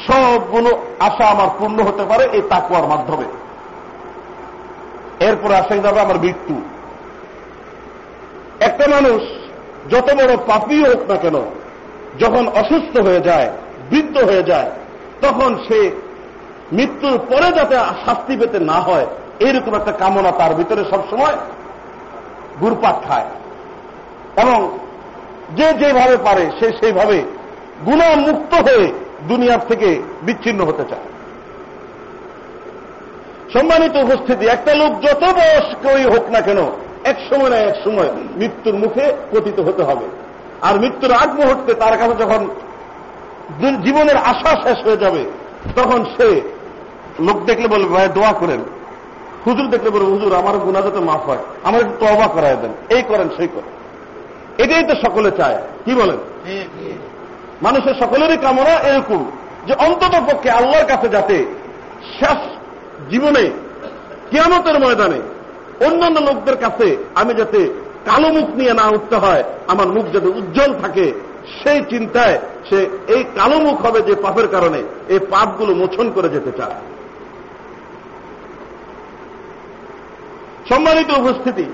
[0.07, 3.25] সবগুলো আশা আমার পূর্ণ হতে পারে এই তাকুয়ার মাধ্যমে।
[5.21, 6.61] এরপর আশাই যাবে আমার মৃত্যু।
[8.61, 9.23] একটা মানুষ
[9.91, 11.37] যত বড় পাপি হোক না কেন,
[12.19, 13.51] যখন অসুস্থ হয়ে যায়,
[13.91, 14.71] বৃদ্ধ হয়ে যায়,
[15.21, 15.91] তখন সে
[16.73, 19.07] মৃত্যুর পরে যাতে শাস্তি পেতে না হয়,
[19.41, 21.37] এইরকম একটা কামনা তার ভিতরে সবসময়
[22.61, 23.25] গুরপাট খায়।
[24.43, 24.79] এবং
[25.57, 27.23] যে যেভাবে পারে, সে সেইভাবে
[27.87, 28.93] গুণামুক্ত হয়ে
[29.29, 31.07] দুনিয়ার থেকে বিচ্ছিন্ন হতে চায়।
[33.53, 36.59] সম্মানিত উপস্থিতি, একটা লোক যত বয়স্কই হোক না কেন,
[37.05, 40.07] এক সময় না এক সময় মৃত্যুর মুখে পতিত হতে হবে।
[40.63, 42.49] আর মৃত্যুর আগ মুহূর্তে তার কাছে যখন
[43.85, 45.25] জীবনের আশা শেষ হয়ে যাবে,
[45.77, 46.41] তখন সে
[47.21, 48.61] লোক দেখলে বলবে, ভাই, দোয়া করেন।
[49.47, 53.03] হুজুর দেখলে বলে হুজুর আমার গুণা যাতে মাফ হয় আমার একটু তবা করাই দেন। এই
[53.03, 53.78] করেন, সেই করেন।
[54.59, 56.19] এটাই তো সকলে চায়। কি বলেন?
[57.63, 59.31] মানুষের সকলেরই কামনা এরকম
[59.67, 61.37] যে অন্তত পক্ষে আল্লাহর কাছে যাতে
[62.21, 62.41] শেষ
[63.11, 63.51] জীবনে
[64.31, 65.21] কিয়ামতের ময়দানে
[65.87, 67.61] অন্যান্য লোকদের কাছে আমি যাতে
[68.05, 71.13] কালো মুখ নিয়ে না উঠতে হয় আমার মুখ যাতে উজ্জ্বল থাকে
[71.63, 72.39] সেই চিন্তায়
[72.71, 76.79] সে এই কালো মুখ হবে যে পাপের কারণে এই পাপগুলো মোছন করে যেতে চায়।
[80.69, 81.67] সম্মানিত উপস্থিতি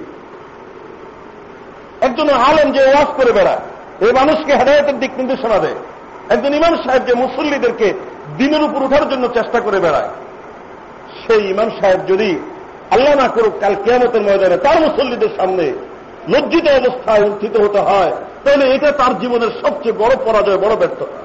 [2.06, 3.62] একজন আলেম যে ওয়াজ করে বেড়ায়,
[4.04, 5.78] এই মানুষকে হেদায়তের দিক নির্দেশনা দেয়।
[6.34, 7.88] একজন ইমাম সাহেব যে মুসল্লিদেরকে
[8.38, 10.10] দিনের উপর উঠার জন্য চেষ্টা করে বেড়ায়,
[11.22, 12.30] সেই ইমাম সাহেব যদি
[12.94, 15.64] আল্লাহ না করুক, কাল কেয়ামতের ময়দানে তার মুসল্লিদের সামনে
[16.32, 18.12] লজ্জিত অবস্থায় উত্থিত হতে হয়,
[18.44, 21.18] তাহলে এটা তার জীবনের সবচেয়ে বড় পরাজয়, বড় ব্যর্থতা।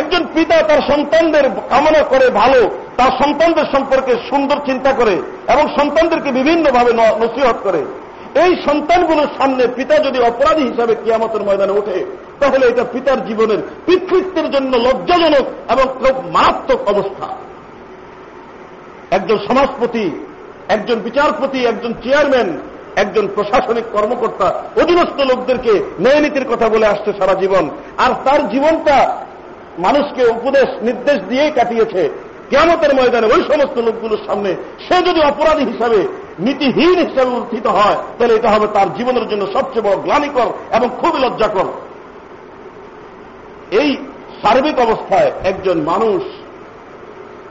[0.00, 2.60] একজন পিতা তার সন্তানদের কামনা করে ভালো,
[2.98, 5.14] তার সন্তানদের সম্পর্কে সুন্দর চিন্তা করে
[5.52, 6.90] এবং সন্তানদেরকে বিভিন্নভাবে
[7.22, 7.82] নসিহত করে
[8.34, 12.04] এই সন্তানগুলোর সামনে পিতা যদি অপরাধী হিসাবে কিয়ামতের ময়দানে ওঠে,
[12.40, 17.28] তাহলে এটা পিতার জীবনের পিতৃত্বের জন্য লজ্জাজনক এবং মারাত্মক অবস্থা।
[19.10, 20.24] একজন সমাজপতি,
[20.68, 22.58] একজন বিচারপতি, একজন চেয়ারম্যান,
[22.96, 29.24] একজন প্রশাসনিক কর্মকর্তা, অধীনস্থ লোকদেরকে ন্যায় নীতির কথা বলে আসছে সারা জীবন। আর তার জীবনটা
[29.78, 32.08] মানুষকে উপদেশ, নির্দেশ দিয়েই কাটিয়েছে।
[32.50, 34.54] কেমতের ময়দানে ওই সমস্ত লোকগুলোর সামনে
[34.88, 39.82] সে যদি অপরাধী হিসাবে নীতিহীন হিসেবে উত্থিত হয়, তাহলে এটা হবে তার জীবনের জন্য সবচেয়ে
[39.82, 41.64] বড় গ্লানিকর এবং খুবই লজ্জাকর।
[43.70, 43.96] এই
[44.42, 46.22] সার্বিক অবস্থায় একজন মানুষ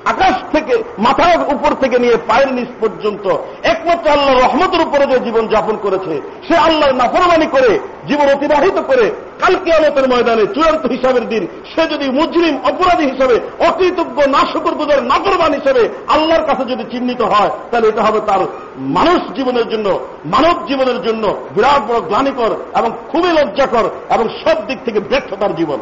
[0.06, 5.48] আকাশ থেকে, মাথার উপর থেকে নিয়ে পায়ের নিচ পর্যন্ত। একমাত্র আল্লাহ রহমতের উপরে যে জীবন
[5.48, 11.48] যাপন করেছে, সে আল্লাহর নাফরমানি করে, জীবন অতিবাহিত করে কালকে আলতের ময়দানে চূড়ান্ত হিসাবের দিন,
[11.76, 17.50] সে যদি মুজরিম, অপরাধী হিসাবে, অকৃতজ্ঞ, নাশকর গুজর নাফরমান হিসেবে আল্লাহর কাছে যদি চিহ্নিত হয়,
[17.72, 18.40] তাহলে এটা হবে তার
[18.78, 24.78] মানুষ জীবনের জন্য, মানব জীবনের জন্য বিরাট বড় গ্লানিকর এবং খুবই লজ্জাকর এবং সব দিক
[24.86, 25.80] থেকে ব্যর্থতার জীবন।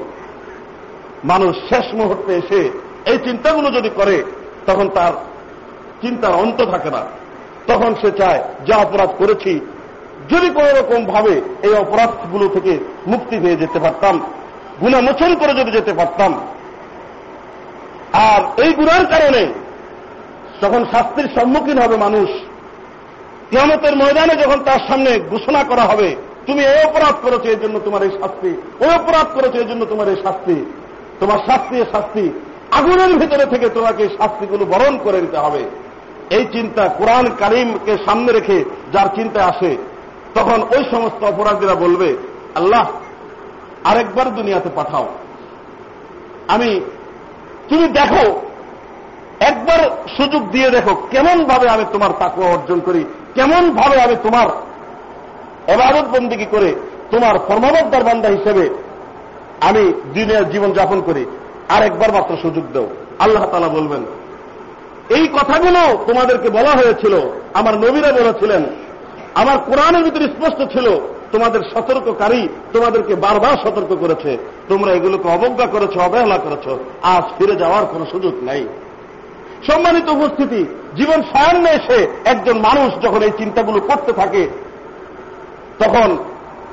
[1.24, 4.24] মানুষ শেষ মুহূর্তে এসে এই চিন্তাগুলো যদি করে,
[4.66, 5.14] তখন তার
[6.02, 7.04] চিন্তার অন্ত থাকে না।
[7.68, 9.60] তখন সে চায়, যা অপরাধ করেছি,
[10.30, 14.20] যদি কোন রকম ভাবে এই অপরাধগুলো থেকে মুক্তি পেয়ে যেতে পারতাম
[14.82, 16.32] গুণামোচন করে যদি যেতে পারতাম,
[18.14, 19.48] আর এই গুণার কারণে
[20.62, 22.30] যখন শাস্তির সম্মুখীন হবে মানুষ,
[23.50, 26.16] কিয়ামতের ময়দানে যখন তার সামনে ঘোষণা করা হবে,
[26.48, 30.08] তুমি এই অপরাধ করেছ এই জন্য তোমার এই শাস্তি, ওই অপরাধ করেছ এই জন্য তোমার
[30.10, 30.66] এই শাস্তি,
[31.20, 32.32] তোমার শাস্তি শাস্তি
[32.72, 35.64] আগুনের ভিতরে থেকে তোমাকে শাস্তিগুলো বরণ করে দিতে হবে।
[36.30, 39.78] এই চিন্তা কোরআন কারিমকে সামনে রেখে যার চিন্তা আসে,
[40.36, 42.18] তখন ওই সমস্ত অপরাধীরা বলবে,
[42.56, 42.88] আল্লাহ,
[43.84, 45.08] আরেকবার দুনিয়াতে পাঠাও।
[46.48, 46.82] আমি,
[47.70, 48.42] তুমি দেখো,
[49.40, 49.80] একবার
[50.18, 53.06] সুযোগ দিয়ে দেখো কেমন ভাবে আমি তোমার তাকুয়া অর্জন করি
[53.36, 54.48] কেমন ভাবে আমি তোমার
[55.68, 56.76] এবারত বন্দিকে করে,
[57.12, 58.70] তোমার ফর্মাবদ্দার বান্দা হিসেবে
[59.62, 61.26] আমি দিনের জীবন যাপন করি।
[61.70, 62.88] আর একবার মাত্র সুযোগ দেও।
[63.20, 64.04] আল্লাহ তালা বলবেন,
[65.18, 67.14] এই কথাগুলো তোমাদেরকে বলা হয়েছিল,
[67.54, 68.64] আমার নবীরা বলেছিলেন,
[69.36, 70.88] আমার কোরআনের ভিতরে স্পষ্ট ছিল,
[71.32, 72.42] তোমাদের সতর্ককারী
[72.74, 74.32] তোমাদেরকে বারবার সতর্ক করেছে,
[74.70, 76.66] তোমরা এগুলোকে অবজ্ঞা করেছ, অবহেলা করেছ,
[77.14, 78.62] আজ ফিরে যাওয়ার কোন সুযোগ নাই।
[79.68, 80.62] সম্মানিত উপস্থিতি,
[80.96, 84.44] জীবন সায়ান্নে এসে একজন মানুষ যখন এই চিন্তাগুলো করতে থাকে,
[85.80, 86.10] তখন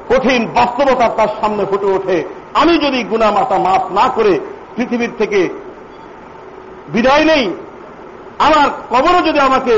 [0.08, 2.18] কঠিন বাস্তবতা তার সামনে ফুটে ওঠে।
[2.54, 4.34] আমি যদি গুনা মাতা মাফ না করে
[4.76, 5.40] পৃথিবীর থেকে
[6.94, 7.44] বিদায় নেই,
[8.46, 9.74] আমার কবরও যদি আমাকে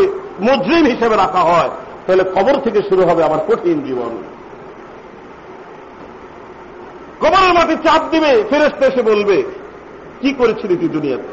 [0.46, 1.70] মজরিম হিসেবে রাখা হয়,
[2.04, 4.12] তাহলে কবর থেকে শুরু হবে আমার কঠিন জীবন।
[7.22, 9.36] কবরের মাঠে চাপ দিবে ফেরেস্তে এসে বলবে,
[10.20, 11.30] কি করেছিলি তুই দুনিয়াতে?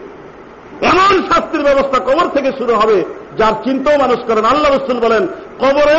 [0.91, 2.97] এমন শাস্তির ব্যবস্থা কবর থেকে শুরু হবে,
[3.39, 5.23] যার চিন্তাও মানুষ করেন আল্লাহ রসুল বলেন
[5.63, 5.95] কবরে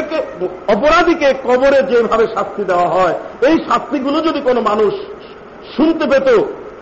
[0.74, 3.14] অপরাধীকে কবরে যেভাবে শাস্তি দেওয়া হয়,
[3.48, 4.92] এই শাস্তিগুলো যদি কোনো মানুষ
[5.76, 6.28] শুনতে পেত,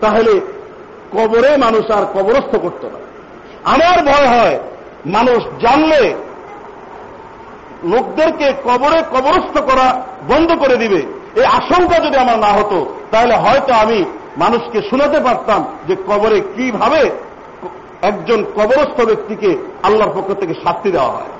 [0.03, 0.33] তাহলে
[1.15, 2.99] কবরে মানুষ আর কবরস্থ করত না।
[3.63, 4.59] আমার ভয় হয়,
[5.05, 6.13] মানুষ জানলে
[7.83, 11.01] লোকদেরকে কবরে কবরস্থ করা বন্ধ করে দিবে।
[11.35, 14.05] এই আশঙ্কা যদি আমার না হতো, তাহলে হয়তো আমি
[14.37, 17.11] মানুষকে শোনাতে পারতাম যে কবরে কীভাবে
[18.01, 21.31] একজন কবরস্থ ব্যক্তিকে আল্লাহর পক্ষ থেকে শাস্তি দেওয়া হয়।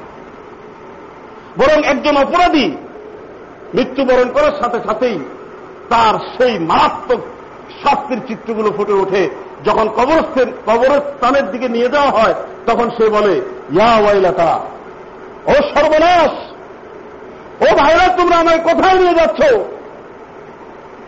[1.57, 2.71] বরং একজন অপরাধী
[3.73, 5.19] মৃত্যুবরণ করার সাথে সাথেই
[5.89, 7.19] তার সেই মারাত্মক
[7.83, 9.29] শাস্তির চিত্রগুলো ফুটে ওঠে।
[9.63, 12.33] যখন কবরস্থের কবরস্থানের দিকে নিয়ে যাওয়া হয়,
[12.65, 13.41] তখন সে বলে,
[13.71, 14.59] ইয়া ওয়াইলাতা,
[15.45, 16.31] ও সর্বনাশ!
[17.61, 19.43] ও ভাইরা, তোমরা আমায় কোথায় নিয়ে যাচ্ছ?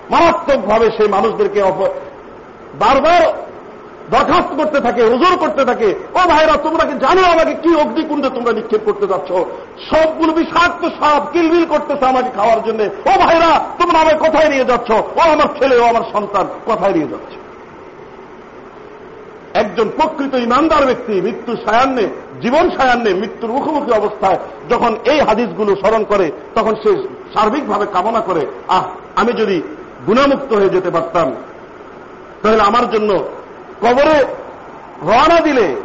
[0.09, 1.63] মারাত্মকভাবে সেই মানুষদেরকে
[2.73, 3.21] বারবার
[4.11, 8.51] দরখাস্ত করতে থাকে ওজোর করতে থাকে, ও ভাইরা, তোমরা কি জানো আমাকে কি অগ্নিকুণ্ডে তোমরা
[8.51, 9.31] নিক্ষেপ করতে যাচ্ছ?
[9.89, 14.91] সবগুলো বিষাক্ত সব কিলবিল করতেছে আমাকে খাওয়ার জন্য। ও ভাইরা, তোমরা আমায় কোথায় নিয়ে যাচ্ছ?
[14.91, 17.46] ও আমার ছেলে, ও আমার সন্তান, কোথায় নিয়ে যাচ্ছে?
[19.57, 22.07] একজন প্রকৃত ইমানদার ব্যক্তি মৃত্যু সায়ান্নে,
[22.41, 24.37] জীবন সায়ান্নে মৃত্যুর মুখোমুখি অবস্থায়
[24.69, 29.61] যখন এই হাদিসগুলো স্মরণ করে, তখন সে সার্বিকভাবে কামনা করে, আহ, আমি যদি
[30.07, 31.35] গুণামুক্ত হয়ে যেতে পারতাম,
[32.43, 33.13] তাহলে আমার জন্য
[33.81, 34.19] কবরে
[35.03, 35.75] রওনা দিলে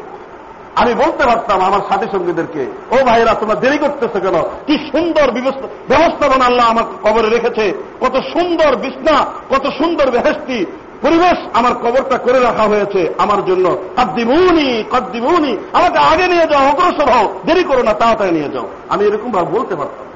[0.75, 4.43] আমি বলতে পারতাম আমার সাথী সঙ্গীদেরকে, ও ভাইরা তোমরা দেরি করতেছে কেন?
[4.67, 10.67] কি সুন্দর ব্যবস্থাপনা আল্লাহ আমার কবরে রেখেছে। কত সুন্দর বিছনা, কত সুন্দর বেহেস্তি
[11.03, 17.11] পরিবেশ আমার কবরটা করে রাখা হয়েছে আমার জন্য। কদ্দিমুনি কদ্দিমুনি, আমাকে আগে নিয়ে যাও, অগ্রসর
[17.13, 20.07] হও। দেরি করো না, তাড়াতাড়ি নিয়ে যাও। আমি এরকম ভাবে বলতে পারতাম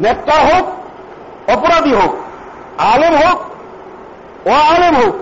[0.00, 0.66] নেতা হোক,
[1.50, 2.16] অপরাধী হোক,
[2.78, 3.38] আলেম হোক
[4.46, 5.14] ও আলেম হোক,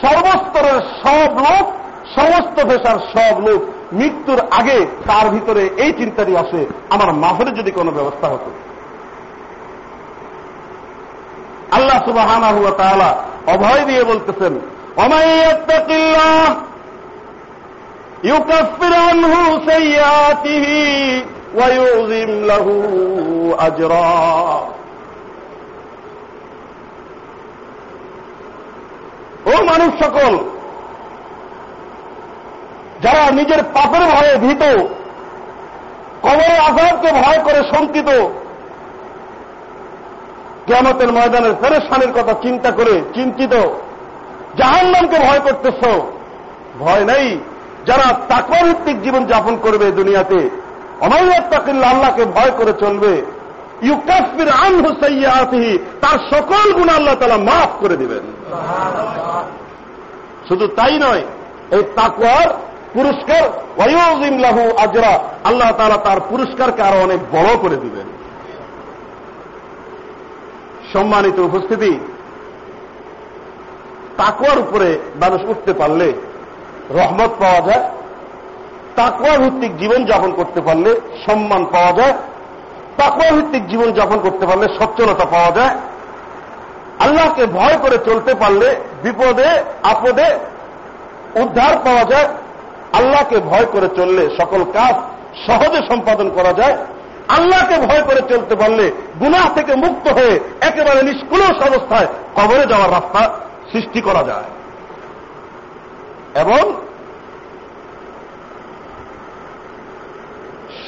[0.00, 1.72] সর্বস্তরের সব লোক,
[2.14, 7.90] সমস্ত পেশার সব লোক, মৃত্যুর আগে তার ভিতরে এই চিন্তাটি আসে। আমার মাফের যদি কোনো
[7.90, 8.50] ব্যবস্থা হতো।
[11.74, 12.28] আল্লাহ সুবাহ
[13.46, 14.54] অভয় দিয়ে বলতেছেন
[29.46, 30.32] ও মানুষ সকল,
[33.02, 34.62] যারা নিজের পাপের ভয়ে ভীত
[36.22, 38.08] কবরের আজাদকে ভয় করে শঙ্কিত
[40.66, 43.54] কেমতের ময়দানের ফেরেশানির কথা চিন্তা করে চিন্তিত,
[44.56, 45.88] জাহান্নামকে ভয় করতেছ।
[46.78, 47.38] ভয় নেই।
[47.86, 50.50] যারা তাকওয়াভিত্তিক জীবন যাপন করবে দুনিয়াতে
[51.00, 53.22] অমাইয়াত তাকিল্লা আল্লাহকে ভয় করে চলবে।
[53.82, 58.54] ইউকাসবির আন হুসাইয়াতিহি তার সকল গুণ আল্লাহ তালা মাফ করে দিবেন।
[60.48, 61.22] শুধু তাই নয়,
[61.70, 62.48] এই তাকুয়ার
[62.92, 63.42] পুরস্কার
[63.76, 68.13] ওয়ুজিম লাহু আজরা, আল্লাহ তালা তার পুরস্কারকে আরও অনেক বড় করে দিবেন।
[70.94, 71.92] সম্মানিত উপস্থিতি
[74.16, 76.12] তাকুয়ার উপরে মানুষ উঠতে পারলে
[76.90, 77.84] রহমত পাওয়া যায়
[78.96, 82.14] তাকুয়া ভিত্তিক জীবন যাপন করতে পারলে সম্মান পাওয়া যায়
[82.96, 85.74] তাকুয়া ভিত্তিক জীবন যাপন করতে পারলে সচ্ছলতা পাওয়া যায়।
[86.98, 89.48] আল্লাহকে ভয় করে চলতে পারলে বিপদে,
[89.82, 90.28] আপদে
[91.34, 92.28] উদ্ধার পাওয়া যায়।
[92.92, 94.94] আল্লাহকে ভয় করে চললে সকল কাজ
[95.46, 96.76] সহজে সম্পাদন করা যায়।
[97.28, 102.06] আল্লাহকে ভয় করে চলতে পারলে গুনাহ থেকে মুক্ত হয়ে একেবারে নিষ্কুলস অবস্থায়
[102.36, 103.40] কবরে যাওয়ার রাস্তা
[103.72, 104.44] সৃষ্টি করা যায়।
[106.34, 106.82] এবং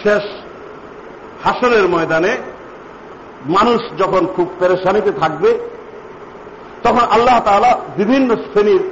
[0.03, 0.22] শেষ
[1.44, 2.37] হাসনের ময়দানে
[3.46, 5.59] মানুষ যখন খুব পেরেশানিতে থাকবে,
[6.83, 8.90] তখন আল্লাহ তালা বিভিন্ন শ্রেণির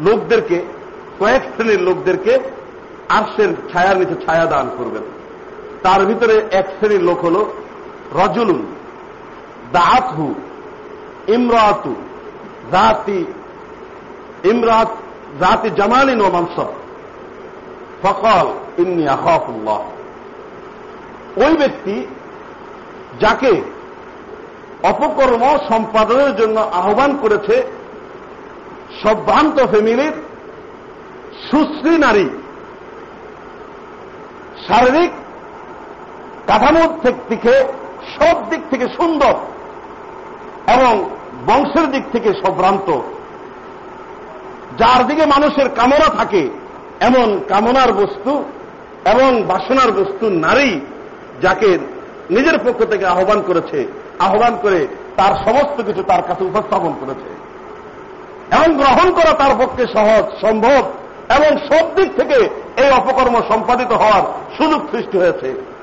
[0.00, 0.62] লোকদেরকে,
[1.20, 2.38] কয়েক শ্রেণির লোকদেরকে
[3.08, 5.13] আর্শের ছায়ার নিচে ছায়া দান করবেন।
[5.84, 7.36] তার ভিতরে এক শ্রেণির লোক হল
[8.12, 8.62] রজুলুন
[9.72, 10.26] দাহু
[11.26, 11.94] ইমরাতু,
[12.72, 13.20] জাতি,
[14.50, 14.90] ইমরাত,
[15.40, 16.56] জাতি জামালিন ও মাংস
[18.02, 18.46] ফকল,
[18.78, 19.04] ইন্নি
[21.44, 21.96] ওই ব্যক্তি
[23.20, 23.52] যাকে
[24.82, 27.56] অপকর্ম সম্পাদনের জন্য আহ্বান করেছে,
[29.02, 30.14] সভ্রান্ত ফ্যামিলির
[31.50, 32.26] সুশ্রী নারী,
[34.68, 35.12] শারীরিক
[36.46, 37.52] কাঠামোর থেকে
[38.18, 39.34] সব দিক থেকে সুন্দর
[40.66, 41.10] এবং
[41.46, 42.90] বংশের দিক থেকে সভ্রান্ত।
[44.78, 46.48] যার দিকে মানুষের কামনা থাকে,
[47.00, 48.44] এমন কামনার বস্তু
[49.04, 50.80] এবং বাসনার বস্তু নারী
[51.42, 51.78] যাকে
[52.30, 53.86] নিজের পক্ষ থেকে আহ্বান করেছে,
[54.18, 57.44] আহ্বান করে তার সমস্ত কিছু তার কাছে উপস্থাপন করেছে।
[58.56, 60.82] এবং গ্রহণ করা তার পক্ষে সহজ, সম্ভব
[61.36, 64.22] এবং সব দিক থেকে এই অপকর্ম সম্পাদিত হওয়ার
[64.56, 65.73] সুযোগ সৃষ্টি হয়েছে।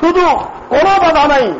[0.00, 0.26] শুধু
[0.68, 1.52] কোন বাধা নাই।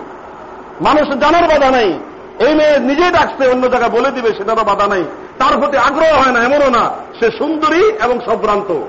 [0.80, 1.98] মানুষ জানার বাধা নাই।
[2.38, 5.04] এই মেয়ে নিজেই ডাকছে, অন্য জায়গায় বলে দিবে, সেটারও বাধা নাই।
[5.38, 6.90] তার প্রতি আগ্রহ হয় না, এমনও না।
[7.20, 8.80] সে সুন্দরী এবং সভ্রান্ত।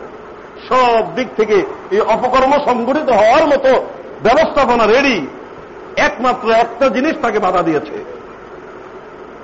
[0.69, 3.69] সব দিক থেকে এই অপকর্ম সংগঠিত হওয়ার মতো
[4.23, 5.27] ব্যবস্থাপনা রেডি।
[5.97, 8.05] একমাত্র একটা জিনিস তাকে বাধা দিয়েছে।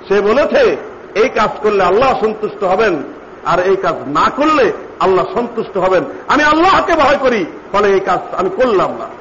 [0.08, 0.76] সে বলেছে,
[1.14, 3.02] এই কাজ করলে আল্লাহ সন্তুষ্ট হবেন,
[3.44, 8.34] আর এই কাজ না করলে আল্লাহ সন্তুষ্ট হবেন। আমি আল্লাহকে ভয় করি, ফলে এই কাজ
[8.34, 9.17] আমি করলাম না।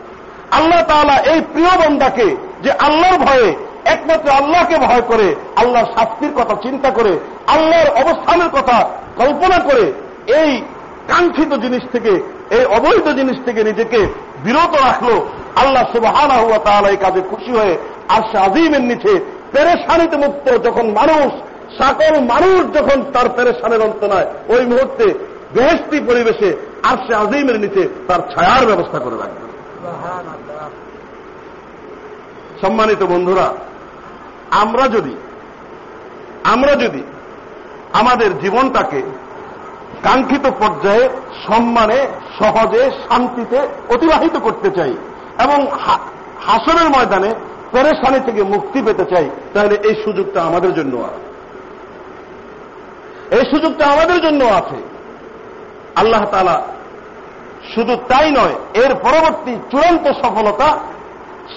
[0.52, 6.56] আল্লাহ তাআলা এই প্রিয় বন্দাকে যে আল্লাহর ভয়ে, একমাত্র আল্লাহকে ভয় করে, আল্লাহর শাস্তির কথা
[6.62, 9.94] চিন্তা করে, আল্লাহর অবস্থানের কথা কল্পনা করে,
[10.34, 10.62] এই
[11.08, 12.10] কাঙ্ক্ষিত জিনিস থেকে,
[12.50, 15.20] এই অবৈধ জিনিস থেকে নিজেকে বিরত রাখল,
[15.56, 17.78] আল্লাহ সুবাহানা হুয়া তাহলে এই কাজে খুশি হয়ে
[18.10, 21.34] আর আজিমের নিচে পেরেশানিতে মুক্ত যখন মানুষ,
[21.82, 25.14] সকল মানুষ যখন তার পেরেশানের অন্ত নয় ওই মুহূর্তে
[25.54, 29.47] বেহস্তি পরিবেশে আর সে আজিমের নিচে তার ছায়ার ব্যবস্থা করে রাখবে।
[32.62, 33.48] সম্মানিত বন্ধুরা,
[34.52, 35.16] আমরা যদি
[36.44, 37.04] আমরা যদি
[37.94, 39.02] আমাদের জীবনটাকে
[40.04, 41.10] কাঙ্ক্ষিত পর্যায়ে,
[41.48, 42.00] সম্মানে,
[42.40, 43.60] সহজে, শান্তিতে
[43.90, 44.94] অতিবাহিত করতে চাই
[45.44, 45.60] এবং
[46.48, 47.32] হাসনের ময়দানে
[47.72, 50.94] পরেশানি থেকে মুক্তি পেতে চাই, তাহলে এই সুযোগটা আমাদের জন্য
[53.32, 54.80] এই সুযোগটা আমাদের জন্য আছে।
[55.96, 56.58] আল্লাহ তালা
[57.76, 60.78] শুধু তাই নয়, এর পরবর্তী চূড়ান্ত সফলতা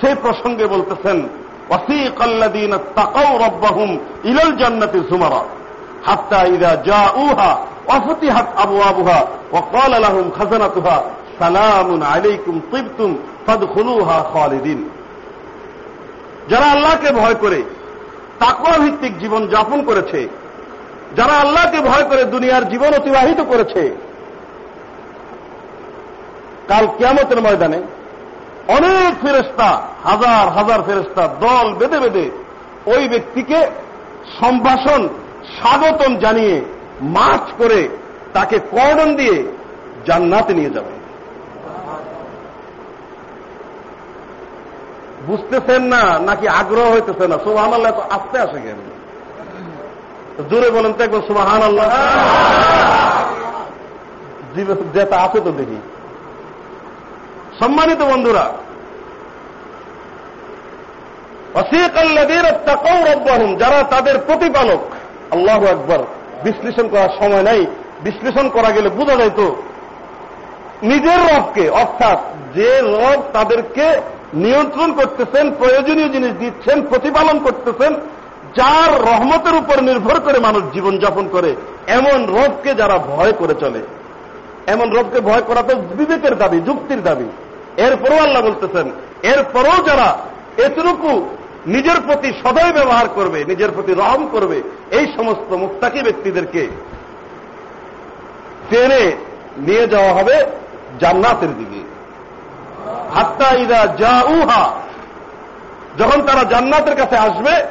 [0.00, 1.28] সেই প্রসঙ্গে বলতেছেন
[1.78, 2.66] যারা
[16.66, 17.62] আল্লাহকে ভয় করে
[18.38, 20.28] তাকওয়া ভিত্তিক জীবন যাপন করেছে,
[21.16, 24.09] যারা আল্লাহকে ভয় করে দুনিয়ার জীবন অতিবাহিত করেছে
[26.70, 27.80] কাল কিয়ামতের ময়দানে
[28.76, 29.68] অনেক ফেরেস্তা
[30.04, 32.26] হাজার হাজার ফেরেস্তা দল বেঁধে বেঁধে
[32.92, 33.58] ওই ব্যক্তিকে
[34.40, 35.00] সম্ভাষণ
[35.56, 36.56] স্বাগতম জানিয়ে
[37.16, 37.80] মার্চ করে
[38.32, 39.36] তাকে কর্ডন দিয়ে
[40.06, 40.92] জান্নাতে নিয়ে যাবে।
[45.26, 47.36] বুঝতেছেন না নাকি আগ্রহ হইতেছে না?
[47.44, 48.80] সুবাহান আল্লাহ তো আসতে আসে কেন?
[50.50, 51.86] জোরে বলেন তো একবার সুবাহান আল্লাহ
[54.94, 55.80] যেটা আছে তো দেখি।
[57.60, 58.46] সম্মানিত বন্ধুরা
[63.58, 64.82] যারা তাদের প্রতিপালক,
[65.30, 65.98] আল্লাহ একবার
[66.44, 67.66] বিশ্লেষণ করার সময় নাই,
[68.04, 69.40] বিশ্লেষণ করা গেলে বোঝা যাইত
[70.82, 72.18] নিজের রবকে, অর্থাৎ
[72.54, 74.00] যে রব তাদেরকে
[74.34, 77.94] নিয়ন্ত্রণ করতেছেন, প্রয়োজনীয় জিনিস দিচ্ছেন, প্রতিপালন করতেছেন,
[78.56, 81.56] যার রহমতের উপর নির্ভর করে মানুষ জীবন যাপন করে,
[81.86, 83.80] এমন রবকে যারা ভয় করে চলে।
[84.66, 87.28] এমন রবকে ভয় করা তো বিবেকের দাবি, যুক্তির দাবি।
[87.76, 88.90] এরপরও আল্লাহ বলতেছেন,
[89.22, 90.16] এরপরও যারা
[90.62, 96.68] এতটুকু নিজের প্রতি সদয় ব্যবহার করবে, নিজের প্রতি রহম করবে, এই সমস্ত মুক্তাকি ব্যক্তিদেরকে
[98.68, 99.16] ট্রেনে
[99.58, 100.46] নিয়ে যাওয়া হবে
[101.00, 101.80] জান্নাতের দিকে।
[103.14, 104.72] হাত্তা ইদা যা উহা
[105.98, 107.62] যখন তারা জান্নাতের কাছে আসবে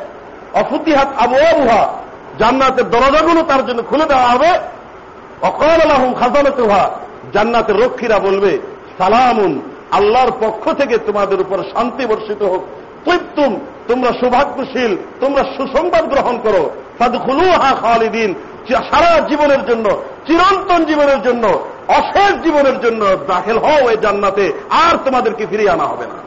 [0.53, 1.93] অফুতি অফুতিহাত আবহাওয়া
[2.39, 4.59] জান্নাতের দরজাগুলো তার জন্য খুলে দেওয়া হবে।
[5.41, 6.59] অকল আলহম খাজানত
[7.33, 8.59] জান্নাতের রক্ষীরা বলবে,
[8.97, 9.61] সালামুন
[9.91, 12.61] আল্লাহর পক্ষ থেকে তোমাদের উপর শান্তি বর্ষিত হোক।
[13.05, 16.69] তৈতুম তোমরা সৌভাগ্যশীল, তোমরা সুসংবাদ গ্রহণ করো।
[16.99, 18.33] ফাদুলুহা খালিদিন
[18.69, 25.45] সারা জীবনের জন্য, চিরন্তন জীবনের জন্য, অশেষ জীবনের জন্য দাখিল হও এই জান্নাতে, আর তোমাদেরকে
[25.45, 26.19] ফিরিয়ে আনা হবে না।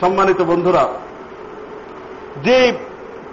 [0.00, 0.88] সম্মানিত বন্ধুরা,
[2.44, 2.72] যে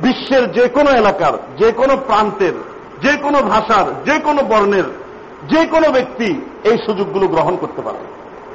[0.02, 2.54] বিশ্বের যে কোনো এলাকার, যে কোনো প্রান্তের,
[3.02, 5.03] যে কোনো ভাষার, যে কোনো বর্ণের
[5.50, 7.98] যে কোনো ব্যক্তি এই সুযোগগুলো গ্রহণ করতে পারে।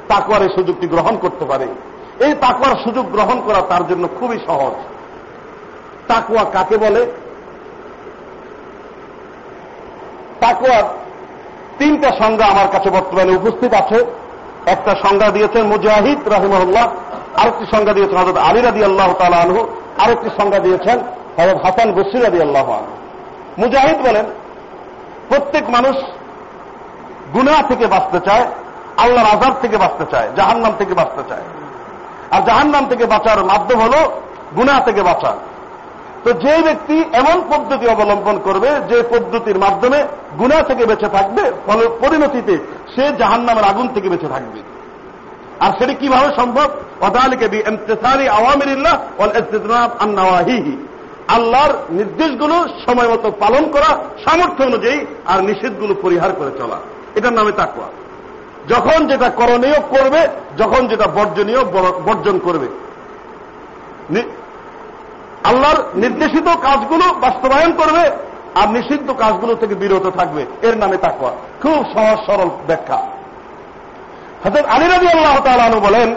[0.07, 1.67] তাকুয়ার এই সুযোগটি গ্রহণ করতে পারে।
[2.25, 4.73] এই তাকুয়ার সুযোগ গ্রহণ করা তার জন্য খুবই সহজ।
[6.07, 7.05] তাকুয়া কাকে বলে?
[10.39, 10.83] তাকুয়ার
[11.79, 14.05] তিনটা সংজ্ঞা আমার কাছে বর্তমানে উপস্থিত আছে।
[14.65, 16.91] একটা সংজ্ঞা দিয়েছেন মুজাহিদ রাহিমহল্লাহ,
[17.37, 19.67] আরেকটি সংজ্ঞা দিয়েছেন হজরত আলী রাদি আল্লাহ তালা আনহু,
[19.97, 20.99] আরেকটি সংজ্ঞা দিয়েছেন
[21.37, 22.95] হজরত হাসান বসির রাদি আল্লাহ আনহু।
[23.57, 24.25] মুজাহিদ বলেন,
[25.29, 25.95] প্রত্যেক মানুষ
[27.33, 28.45] গুনা থেকে বাঁচতে চায়,
[28.97, 31.41] আল্লাহর আজাদ থেকে বাঁচতে চায়, জাহান্নাম থেকে বাঁচতে চায়।
[32.31, 33.93] আর জাহান্নাম থেকে বাঁচার মাধ্যম হল
[34.55, 35.35] গুনা থেকে বাঁচা।
[36.23, 40.07] তো যে ব্যক্তি এমন পদ্ধতি অবলম্বন করবে, যে পদ্ধতির মাধ্যমে
[40.39, 42.57] গুনা থেকে বেঁচে থাকবে, ফলে পরিণতিতে
[42.95, 44.61] সে জাহান্নামের আগুন থেকে বেঁচে থাকবে।
[45.59, 46.69] আর সেটি কীভাবে সম্ভব?
[51.27, 56.77] আল্লাহর নির্দেশগুলো সময় মতো পালন করা সামর্থ্য অনুযায়ী আর নিষেধগুলো পরিহার করে চলা।
[57.15, 57.89] এটার নামে তাকুয়া
[58.69, 60.21] যখন যেটা করণীয় করবে,
[60.57, 61.61] যখন যেটা বর্জনীয়
[62.07, 62.67] বর্জন করবে।
[65.43, 68.03] আল্লাহর নির্দেশিত কাজগুলো বাস্তবায়ন করবে
[68.55, 71.31] আর নিষিদ্ধ কাজগুলো থেকে বিরত থাকবে। এর নামে তাকুয়া
[71.61, 72.99] খুব সহজ, সরল ব্যাখ্যা।
[74.43, 76.09] হাজর আলিরাজি আল্লাহ তালু বলেন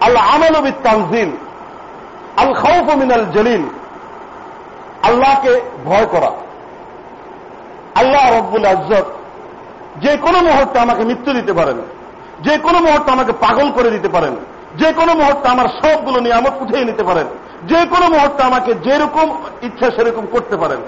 [0.00, 1.30] আল্লাহ আমলবি তানজিল
[2.36, 3.64] আল খাউফ মিনাল জলিল
[5.02, 5.52] আল্লাহকে
[5.84, 6.30] ভয় করা।
[7.96, 9.04] আল্লাহ রব্বুল আজত
[10.00, 11.76] যে কোনো মুহূর্তে আমাকে মৃত্যু দিতে পারেন।
[12.40, 14.36] যে কোনো মুহূর্তে আমাকে পাগল করে দিতে পারেন।
[14.76, 17.26] যে কোনো মুহূর্তে আমার সবগুলো নিয়ামত উঠিয়ে নিতে পারেন।
[17.66, 20.78] যে কোনো মুহূর্তে আমাকে যেরকম ইচ্ছা সেরকম করতে পারেন।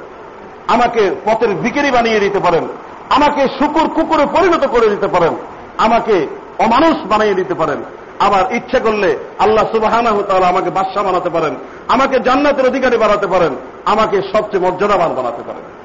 [0.69, 2.65] আমাকে পথের বিকেরি বানিয়ে দিতে পারেন।
[3.11, 5.37] আমাকে শুকুর কুকুরে পরিণত করে দিতে পারেন।
[5.79, 6.27] আমাকে
[6.59, 7.83] অমানুষ বানিয়ে দিতে পারেন।
[8.19, 11.55] আমার ইচ্ছে করলে আল্লাহ সুবাহানা সুবাহ আমাকে বাদশাহ বানাতে পারেন।
[11.89, 15.78] আমাকে জান্নাতের অধিকারী বানাতে পারেন। আমাকে সবচেয়ে মর্যাদাবান বানাতে পারেন।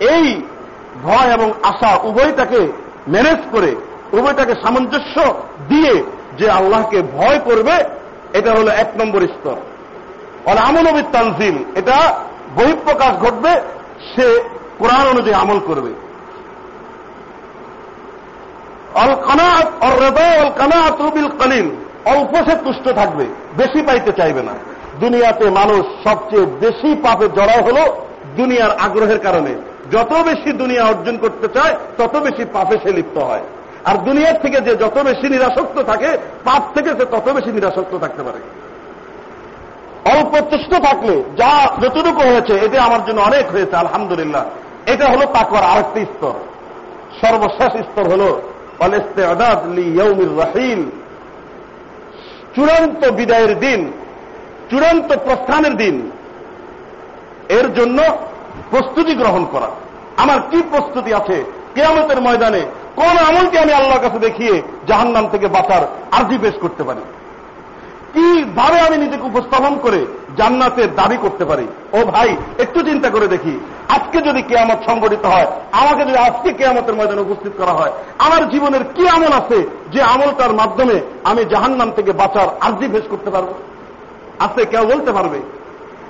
[0.00, 0.42] এই
[1.04, 2.72] ভয় এবং আশা উভয়টাকে
[3.08, 3.74] ম্যানেজ করে,
[4.12, 5.34] উভয়টাকে সামঞ্জস্য
[5.68, 6.04] দিয়ে
[6.38, 7.84] যে আল্লাহকে ভয় করবে,
[8.32, 9.56] এটা হলো এক নম্বর স্তর।
[10.46, 12.18] অল আমলবিদ তানজিল এটা
[12.56, 13.60] বহিঃপ্রকাশ ঘটবে,
[14.14, 14.44] সে
[14.78, 15.90] কোরআন অনুযায়ী আমল করবে।
[18.94, 21.70] অল কানাত, অল রেদা অল কানাত রুবিল কালিল,
[22.04, 23.24] অল্প সে তুষ্ট থাকবে,
[23.56, 24.52] বেশি পাইতে চাইবে না।
[25.00, 27.92] দুনিয়াতে মানুষ সবচেয়ে বেশি পাপে জড়াও হল
[28.36, 33.42] দুনিয়ার আগ্রহের কারণে। যত বেশি দুনিয়া অর্জন করতে চায়, তত বেশি পাপে সে লিপ্ত হয়।
[33.84, 38.22] আর দুনিয়ার থেকে যে যত বেশি নিরাসক্ত থাকে, পাপ থেকে সে তত বেশি নিরাসক্ত থাকতে
[38.22, 38.38] পারে।
[40.16, 44.44] অল্প তুষ্ট থাকলে যা যতটুকু হয়েছে এটা আমার জন্য অনেক হয়েছে, আলহামদুলিল্লাহ।
[44.86, 46.32] এটা হলো তাকওয়ার আরেকটি স্তর।
[47.20, 48.40] সর্বশেষ স্তর হল
[50.38, 50.84] রাহিল।
[52.54, 53.92] চূড়ান্ত বিদায়ের দিন,
[54.70, 56.10] চূড়ান্ত প্রস্থানের দিন।
[57.48, 58.02] এর জন্য
[58.70, 59.70] প্রস্তুতি গ্রহণ করা।
[60.16, 61.44] আমার কি প্রস্তুতি আছে?
[61.74, 62.60] কেয়ামতের ময়দানে
[62.96, 67.00] কোন আমলকে আমি আল্লাহর কাছে দেখিয়ে জাহান্নাম থেকে বাঁচার আর্জি পেশ করতে পারি?
[68.12, 70.06] কীভাবে আমি নিজেকে উপস্থাপন করে
[70.36, 71.66] জান্নাতের দাবি করতে পারি?
[71.92, 76.94] ও ভাই, একটু চিন্তা করে দেখি। আজকে যদি কেয়ামত সংগঠিত হয়, আমাকে যদি আজকে কেয়ামতের
[76.94, 82.12] ময়দানে উপস্থিত করা হয়, আমার জীবনের কি আমল আছে যে আমলটার মাধ্যমে আমি জাহান্নাম থেকে
[82.12, 83.48] বাঁচার আর্জি পেশ করতে পারব?
[84.38, 85.40] আছে, কেউ বলতে পারবে?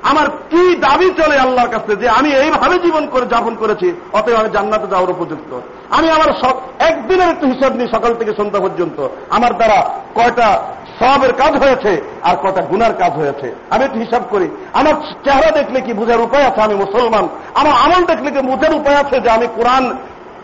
[0.02, 4.48] আমার কি দাবি চলে আল্লাহর কাছে যে আমি এইভাবে জীবন করে যাপন করেছি, অতএব আমি
[4.48, 9.54] জান্নাতে যাওয়ার উপযুক্ত। আমি আমার সব, একদিনের একটু হিসাব নিই সকাল থেকে সন্ধ্যা পর্যন্ত। আমার
[9.54, 10.62] দ্বারা কয়টা
[10.98, 14.94] সবের কাজ হয়েছে আর কটা গুনার কাজ হয়েছে। আমি একটু হিসাব করি। আমার
[15.24, 16.60] চেহারা দেখলে কি বুঝার উপায় আছে?
[16.62, 19.96] আমি মুসলমান। আমার আমল দেখলে কি বুঝার উপায় আছে যে আমি কোরআন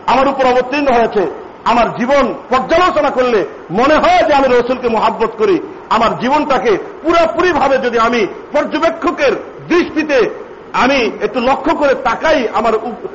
[0.07, 1.47] আমার উপর অবতীর্ণ হয়েছে?
[1.65, 7.77] আমার জীবন পর্যালোচনা করলে মনে হয় যে আমি রসুলকে মহাব্বত করি। আমার জীবনটাকে পুরোপুরি ভাবে
[7.77, 9.31] যদি আমি পর্যবেক্ষকের
[9.67, 12.73] দৃষ্টিতে আমি একটু লক্ষ্য করে তাকাই আমার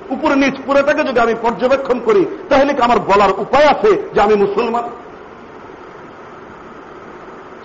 [0.09, 4.35] উপরে নিচ পুরোটাকে যদি আমি পর্যবেক্ষণ করি, তাহলে কি আমার বলার উপায় আছে যে আমি
[4.35, 4.83] মুসলমান?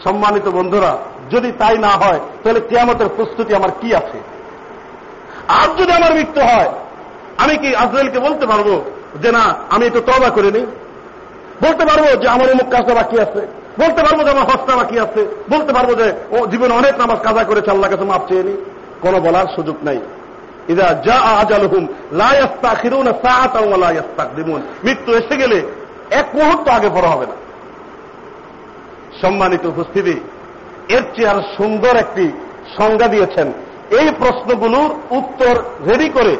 [0.03, 0.97] সম্মানিত বন্ধুরা,
[1.31, 4.19] যদি তাই না হয়, তাহলে কেয়ামতের প্রস্তুতি আমার কি আছে?
[5.47, 6.69] আর যদি আমার মৃত্যু হয়,
[7.37, 8.81] আমি কি আজরাইলকে বলতে পারব
[9.21, 10.65] যে না, আমি একটু তবা করে নিই
[11.63, 13.56] বলতে পারব যে আমার অমুক কাজটা বাকি আছে?
[13.79, 17.43] বলতে পারব যে আমার হস্তা বাকি আছে। বলতে পারব যে ও জীবনে অনেক নামাজ কাজা
[17.43, 18.71] করেছে আল্লাহ কাছে মাপ চেয়ে নি।
[19.01, 19.99] কোনো বলার সুযোগ নাই।
[20.69, 23.07] ইদা যা আজাল হুম লাস্তা খিরুন
[24.83, 25.61] মৃত্যু এসে গেলে
[26.11, 27.33] এক মুহূর্ত আগে বড় হবে না।
[29.21, 30.19] সম্মানিত উপস্থিতি,
[30.89, 32.31] এর চেয়ে আর সুন্দর একটি
[32.77, 33.47] সংজ্ঞা দিয়েছেন।
[33.89, 36.37] এই প্রশ্নগুলোর উত্তর রেডি করে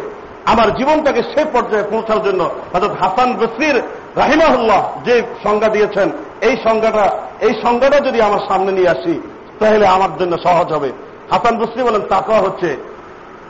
[0.52, 2.42] আমার জীবনটাকে সে পর্যায়ে পৌঁছার জন্য
[2.72, 3.76] হয়তো হাসান বসির
[4.22, 6.08] রাহিমাহুল্লাহ যে সংজ্ঞা দিয়েছেন,
[6.48, 7.06] এই সংজ্ঞাটা
[7.46, 9.16] এই সংজ্ঞাটা যদি আমার সামনে নিয়ে আসি,
[9.60, 10.90] তাহলে আমার জন্য সহজ হবে।
[11.32, 12.70] হাসান বসরি বলেন তাকওয়া হচ্ছে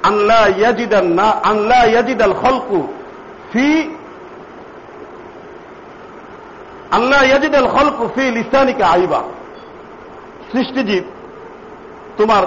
[0.09, 2.79] আল্লাহ ইয়াজিদান না আল্লাহ ইয়াজিদাল খলকু
[3.51, 3.67] ফি
[6.97, 9.21] আল্লাহ ইয়াজিদাল খলকু ফি লিসানিকা আইবা।
[10.51, 11.03] সৃষ্টিজীব,
[12.19, 12.43] তোমার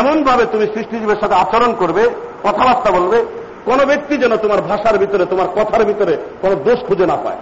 [0.00, 2.02] এমনভাবে তুমি সৃষ্টিজীবের সাথে আচরণ করবে,
[2.44, 3.18] কথাবার্তা বলবে
[3.64, 7.40] কোন ব্যক্তি যেন তোমার ভাষার ভিতরে, তোমার কথার ভিতরে কোন দোষ খুঁজে না পায়।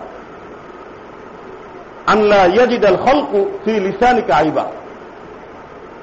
[2.06, 4.64] আল্লাহ ইয়াজিদ আল হলকু ফি লিসানিকা আইবা।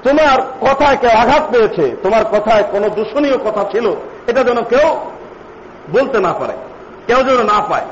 [0.03, 3.85] তোমার কথায় কেউ আঘাত পেয়েছে, তোমার কথায় কোন দূষণীয় কথা ছিল,
[4.27, 4.87] এটা যেন কেউ
[5.91, 6.53] বলতে না পারে,
[7.07, 7.87] কেউ যেন না পায়।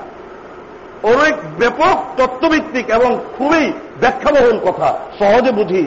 [1.03, 5.83] অনেক ব্যাপক তত্ত্বভিত্তিক এবং খুবই ব্যাখ্যাবহুল কথা, সহজে বুঝি।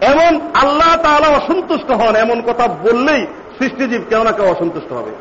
[0.00, 3.26] এমন আল্লাহ তাহলে অসন্তুষ্ট হন, এমন কথা বললেই
[3.58, 5.12] সৃষ্টিজীব কেউ না কেউ অসন্তুষ্ট হবে।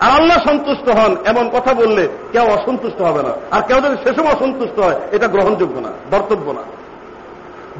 [0.00, 4.26] আর আল্লাহ সন্তুষ্ট হন, এমন কথা বললে কেউ অসন্তুষ্ট হবে না। আর কেউ যদি সেসব
[4.26, 6.62] অসন্তুষ্ট হয়, এটা গ্রহণযোগ্য না দর্তব্য না।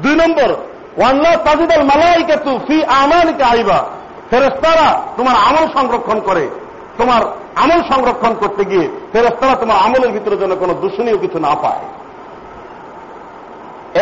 [0.03, 0.55] দুই নম্বর,
[0.97, 3.85] ওয়াল্লাহ তাজিদাল মালাইকাতু ফি আমানিকা আইবা।
[4.29, 6.49] ফেরেস্তারা তোমার আমল সংরক্ষণ করে।
[6.97, 7.21] তোমার
[7.55, 11.85] আমল সংরক্ষণ করতে গিয়ে ফেরেস্তারা তোমার আমলের ভিতরে যেন কোনো দূষণীয় কিছু না পায়।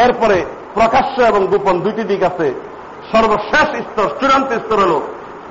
[0.03, 2.53] এরপরে প্রকাশ্য এবং গোপন দুইটি দিক আছে।
[3.11, 5.01] সর্বশেষ স্তর, চূড়ান্ত স্তর হল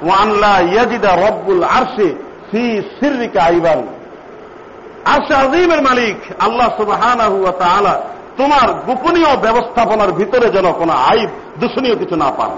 [0.02, 3.80] ওয়ানলা ইয়াজিদা রব্বুল আরশে ফি সিরিকা আইবান।
[5.04, 6.68] আরশে আজিমের মালিক আল্লাহ
[7.58, 7.94] তাআলা
[8.36, 11.28] তোমার গোপনীয় ব্যবস্থাপনার ভিতরে যেন কোনো আইব,
[11.60, 12.50] দূষণীয় কিছু না পান।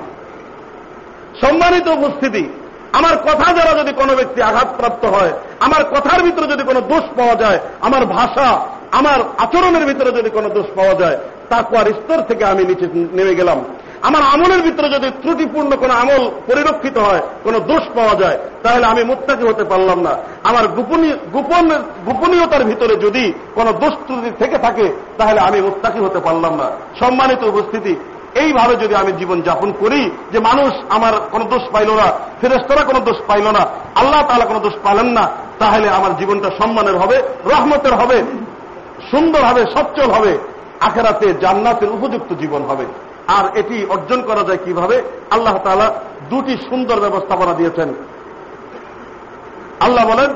[1.41, 2.49] সম্মানিত উপস্থিতি,
[2.93, 7.35] আমার কথা দ্বারা যদি কোনো ব্যক্তি আঘাতপ্রাপ্ত হয়, আমার কথার ভিতরে যদি কোনো দোষ পাওয়া
[7.35, 8.49] যায়, আমার ভাষা,
[8.93, 11.17] আমার আচরণের ভিতরে যদি কোনো দোষ পাওয়া যায়
[11.51, 13.65] তাকুয়ার স্তর থেকে আমি নিচে নেমে গেলাম।
[14.07, 19.03] আমার আমলের ভিতরে যদি ত্রুটিপূর্ণ কোনো আমল পরিলক্ষিত হয়, কোনো দোষ পাওয়া যায়, তাহলে আমি
[19.05, 20.13] মুত্তাকি হতে পারলাম না।
[20.45, 21.67] আমার গোপন,
[22.07, 23.25] গোপনীয়তার ভিতরে যদি
[23.55, 24.87] কোনো দোষ ত্রুটি থেকে থাকে,
[25.19, 26.69] তাহলে আমি মুত্তাকি হতে পারলাম না।
[27.01, 27.93] সম্মানিত উপস্থিতি,
[28.43, 32.09] এইভাবে যদি আমি জীবন যাপন করি, যে মানুষ আমার কোনো দোষ পাইল না
[32.41, 33.63] ফেরেস্তরা কোনো দোষ পাইল না,
[33.95, 35.25] আল্লাহ তালা কোনো দোষ পালেন না,
[35.59, 37.17] তাহলে আমার জীবনটা সম্মানের হবে,
[37.53, 38.19] রহমতের হবে,
[39.11, 40.39] সুন্দর হবে, সচ্ছল হবে,
[40.81, 42.87] আখেরাতে জান্নাতের উপযুক্ত জীবন হবে।
[43.28, 44.98] আর এটি অর্জন করা যায় কিভাবে
[45.32, 45.88] আল্লাহ তালা
[46.30, 47.90] দুটি সুন্দর ব্যবস্থাপনা দিয়েছেন
[49.80, 50.32] আল্লাহ বলেন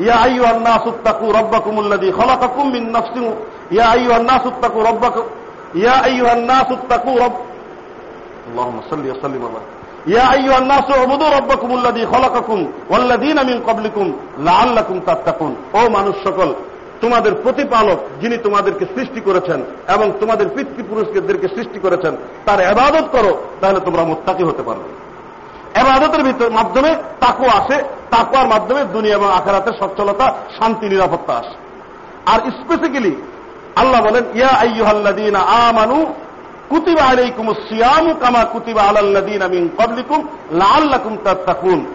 [0.00, 3.24] ইয়া আইয়ু আন্না সুত্তাকু রব্বাকুমুল্লাদি খলাকাকুম মিন নাফসিন
[3.70, 5.24] ইয়া আইয়ু আন্না সুত্তাকু রব্বাকুম
[5.74, 7.34] ইয়া আইয়ু আন্না সুত্তাকু রব
[8.48, 12.58] اللهم صل وسلم وبارك يا ايها الناس اعبدوا ربكم الذي خلقكم
[12.90, 14.06] والذين من قبلكم
[14.38, 16.48] لعلكم تتقون ও মানুষ সকল
[17.01, 19.63] তোমাদের প্রতিপালক যিনি তোমাদেরকে সৃষ্টি করেছেন
[19.95, 22.15] এবং তোমাদের পিতৃপুরুষদেরকে সৃষ্টি করেছেন,
[22.45, 24.89] তার এবাদত করো, তাহলে তোমরা মোত্তাকি হতে পারবে।
[25.81, 31.55] এবাদতের ভিতর মাধ্যমে তাকু আসে তাকুয়ার মাধ্যমে দুনিয়া এবং আখেরাতের সচ্ছলতা, শান্তি, নিরাপত্তা আসে।
[32.25, 33.15] আর স্পেসিক্যালি
[33.75, 36.13] আল্লাহ বলেন, ইয়া আইয়ুহাল্লাযীনা আমানু
[36.69, 41.85] কুতিবা আলাইকুম সিয়ামু কামা কুতিবা আলাল্লাযীনা মিন ক্বাবলিকুম লাআল্লাকুম তাত্তাকুন।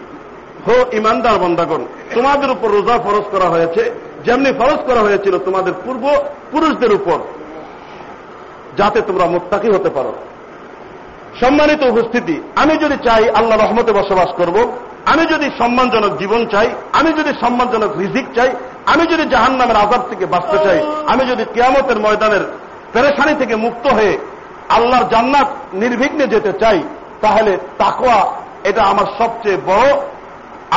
[0.65, 1.81] হো ইমানদার বন্দাগণ,
[2.15, 6.03] তোমাদের উপর রোজা ফরজ করা হয়েছে যেমনি ফরজ করা হয়েছিল তোমাদের পূর্ব
[6.51, 7.19] পুরুষদের উপর,
[8.77, 10.13] যাতে তোমরা মুত্তাকি হতে পারো।
[11.39, 14.71] সম্মানিত উপস্থিতি, আমি যদি চাই আল্লাহ রহমতে বসবাস করব,
[15.05, 18.49] আমি যদি সম্মানজনক জীবন চাই, আমি যদি সম্মানজনক রিজিক চাই,
[18.85, 22.43] আমি যদি জাহান নামের আজাব থেকে বাঁচতে চাই, আমি যদি কেয়ামতের ময়দানের
[22.93, 24.17] পেরেশানি থেকে মুক্ত হয়ে
[24.69, 26.83] আল্লাহর জান্নাত নির্বিঘ্নে যেতে চাই,
[27.21, 29.87] তাহলে তাকোয়া এটা আমার সবচেয়ে বড়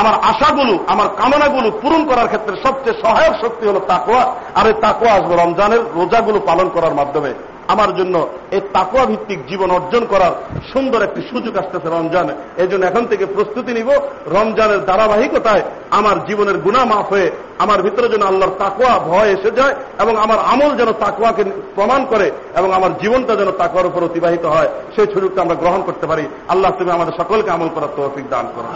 [0.01, 4.22] আমার আশাগুলো আমার কামনাগুলো পূরণ করার ক্ষেত্রে সবচেয়ে সহায়ক শক্তি হল তাকোয়া
[4.59, 7.32] আর এই তাকোয়া আসব রমজানের রোজাগুলো পালন করার মাধ্যমে
[7.68, 8.14] আমার জন্য
[8.57, 10.32] এই তাকুয়া ভিত্তিক জীবন অর্জন করার
[10.72, 13.88] সুন্দর একটি সুযোগ আসতেছে রমজানে। এই জন্য এখন থেকে প্রস্তুতি নিব,
[14.36, 15.62] রমজানের ধারাবাহিকতায়
[15.99, 17.28] আমার জীবনের গুণা মাফ হয়ে
[17.59, 21.43] আমার ভিতরে যেন আল্লাহর তাকুয়া ভয় এসে যায় এবং আমার আমল যেন তাকুয়াকে
[21.74, 22.26] প্রমাণ করে
[22.59, 26.70] এবং আমার জীবনটা যেন তাকুয়ার উপর অতিবাহিত হয়, সেই সুযোগটা আমরা গ্রহণ করতে পারি। আল্লাহ
[26.78, 28.68] তুমি আমাদের সকলকে আমল করার তৌফিক দান করো।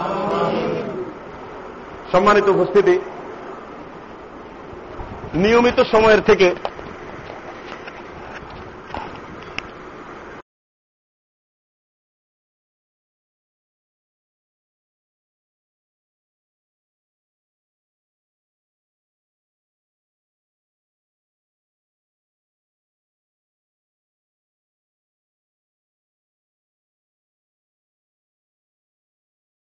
[2.11, 2.95] সম্মানিত উপস্থিতি
[5.33, 6.47] নিয়মিত সময়ের থেকে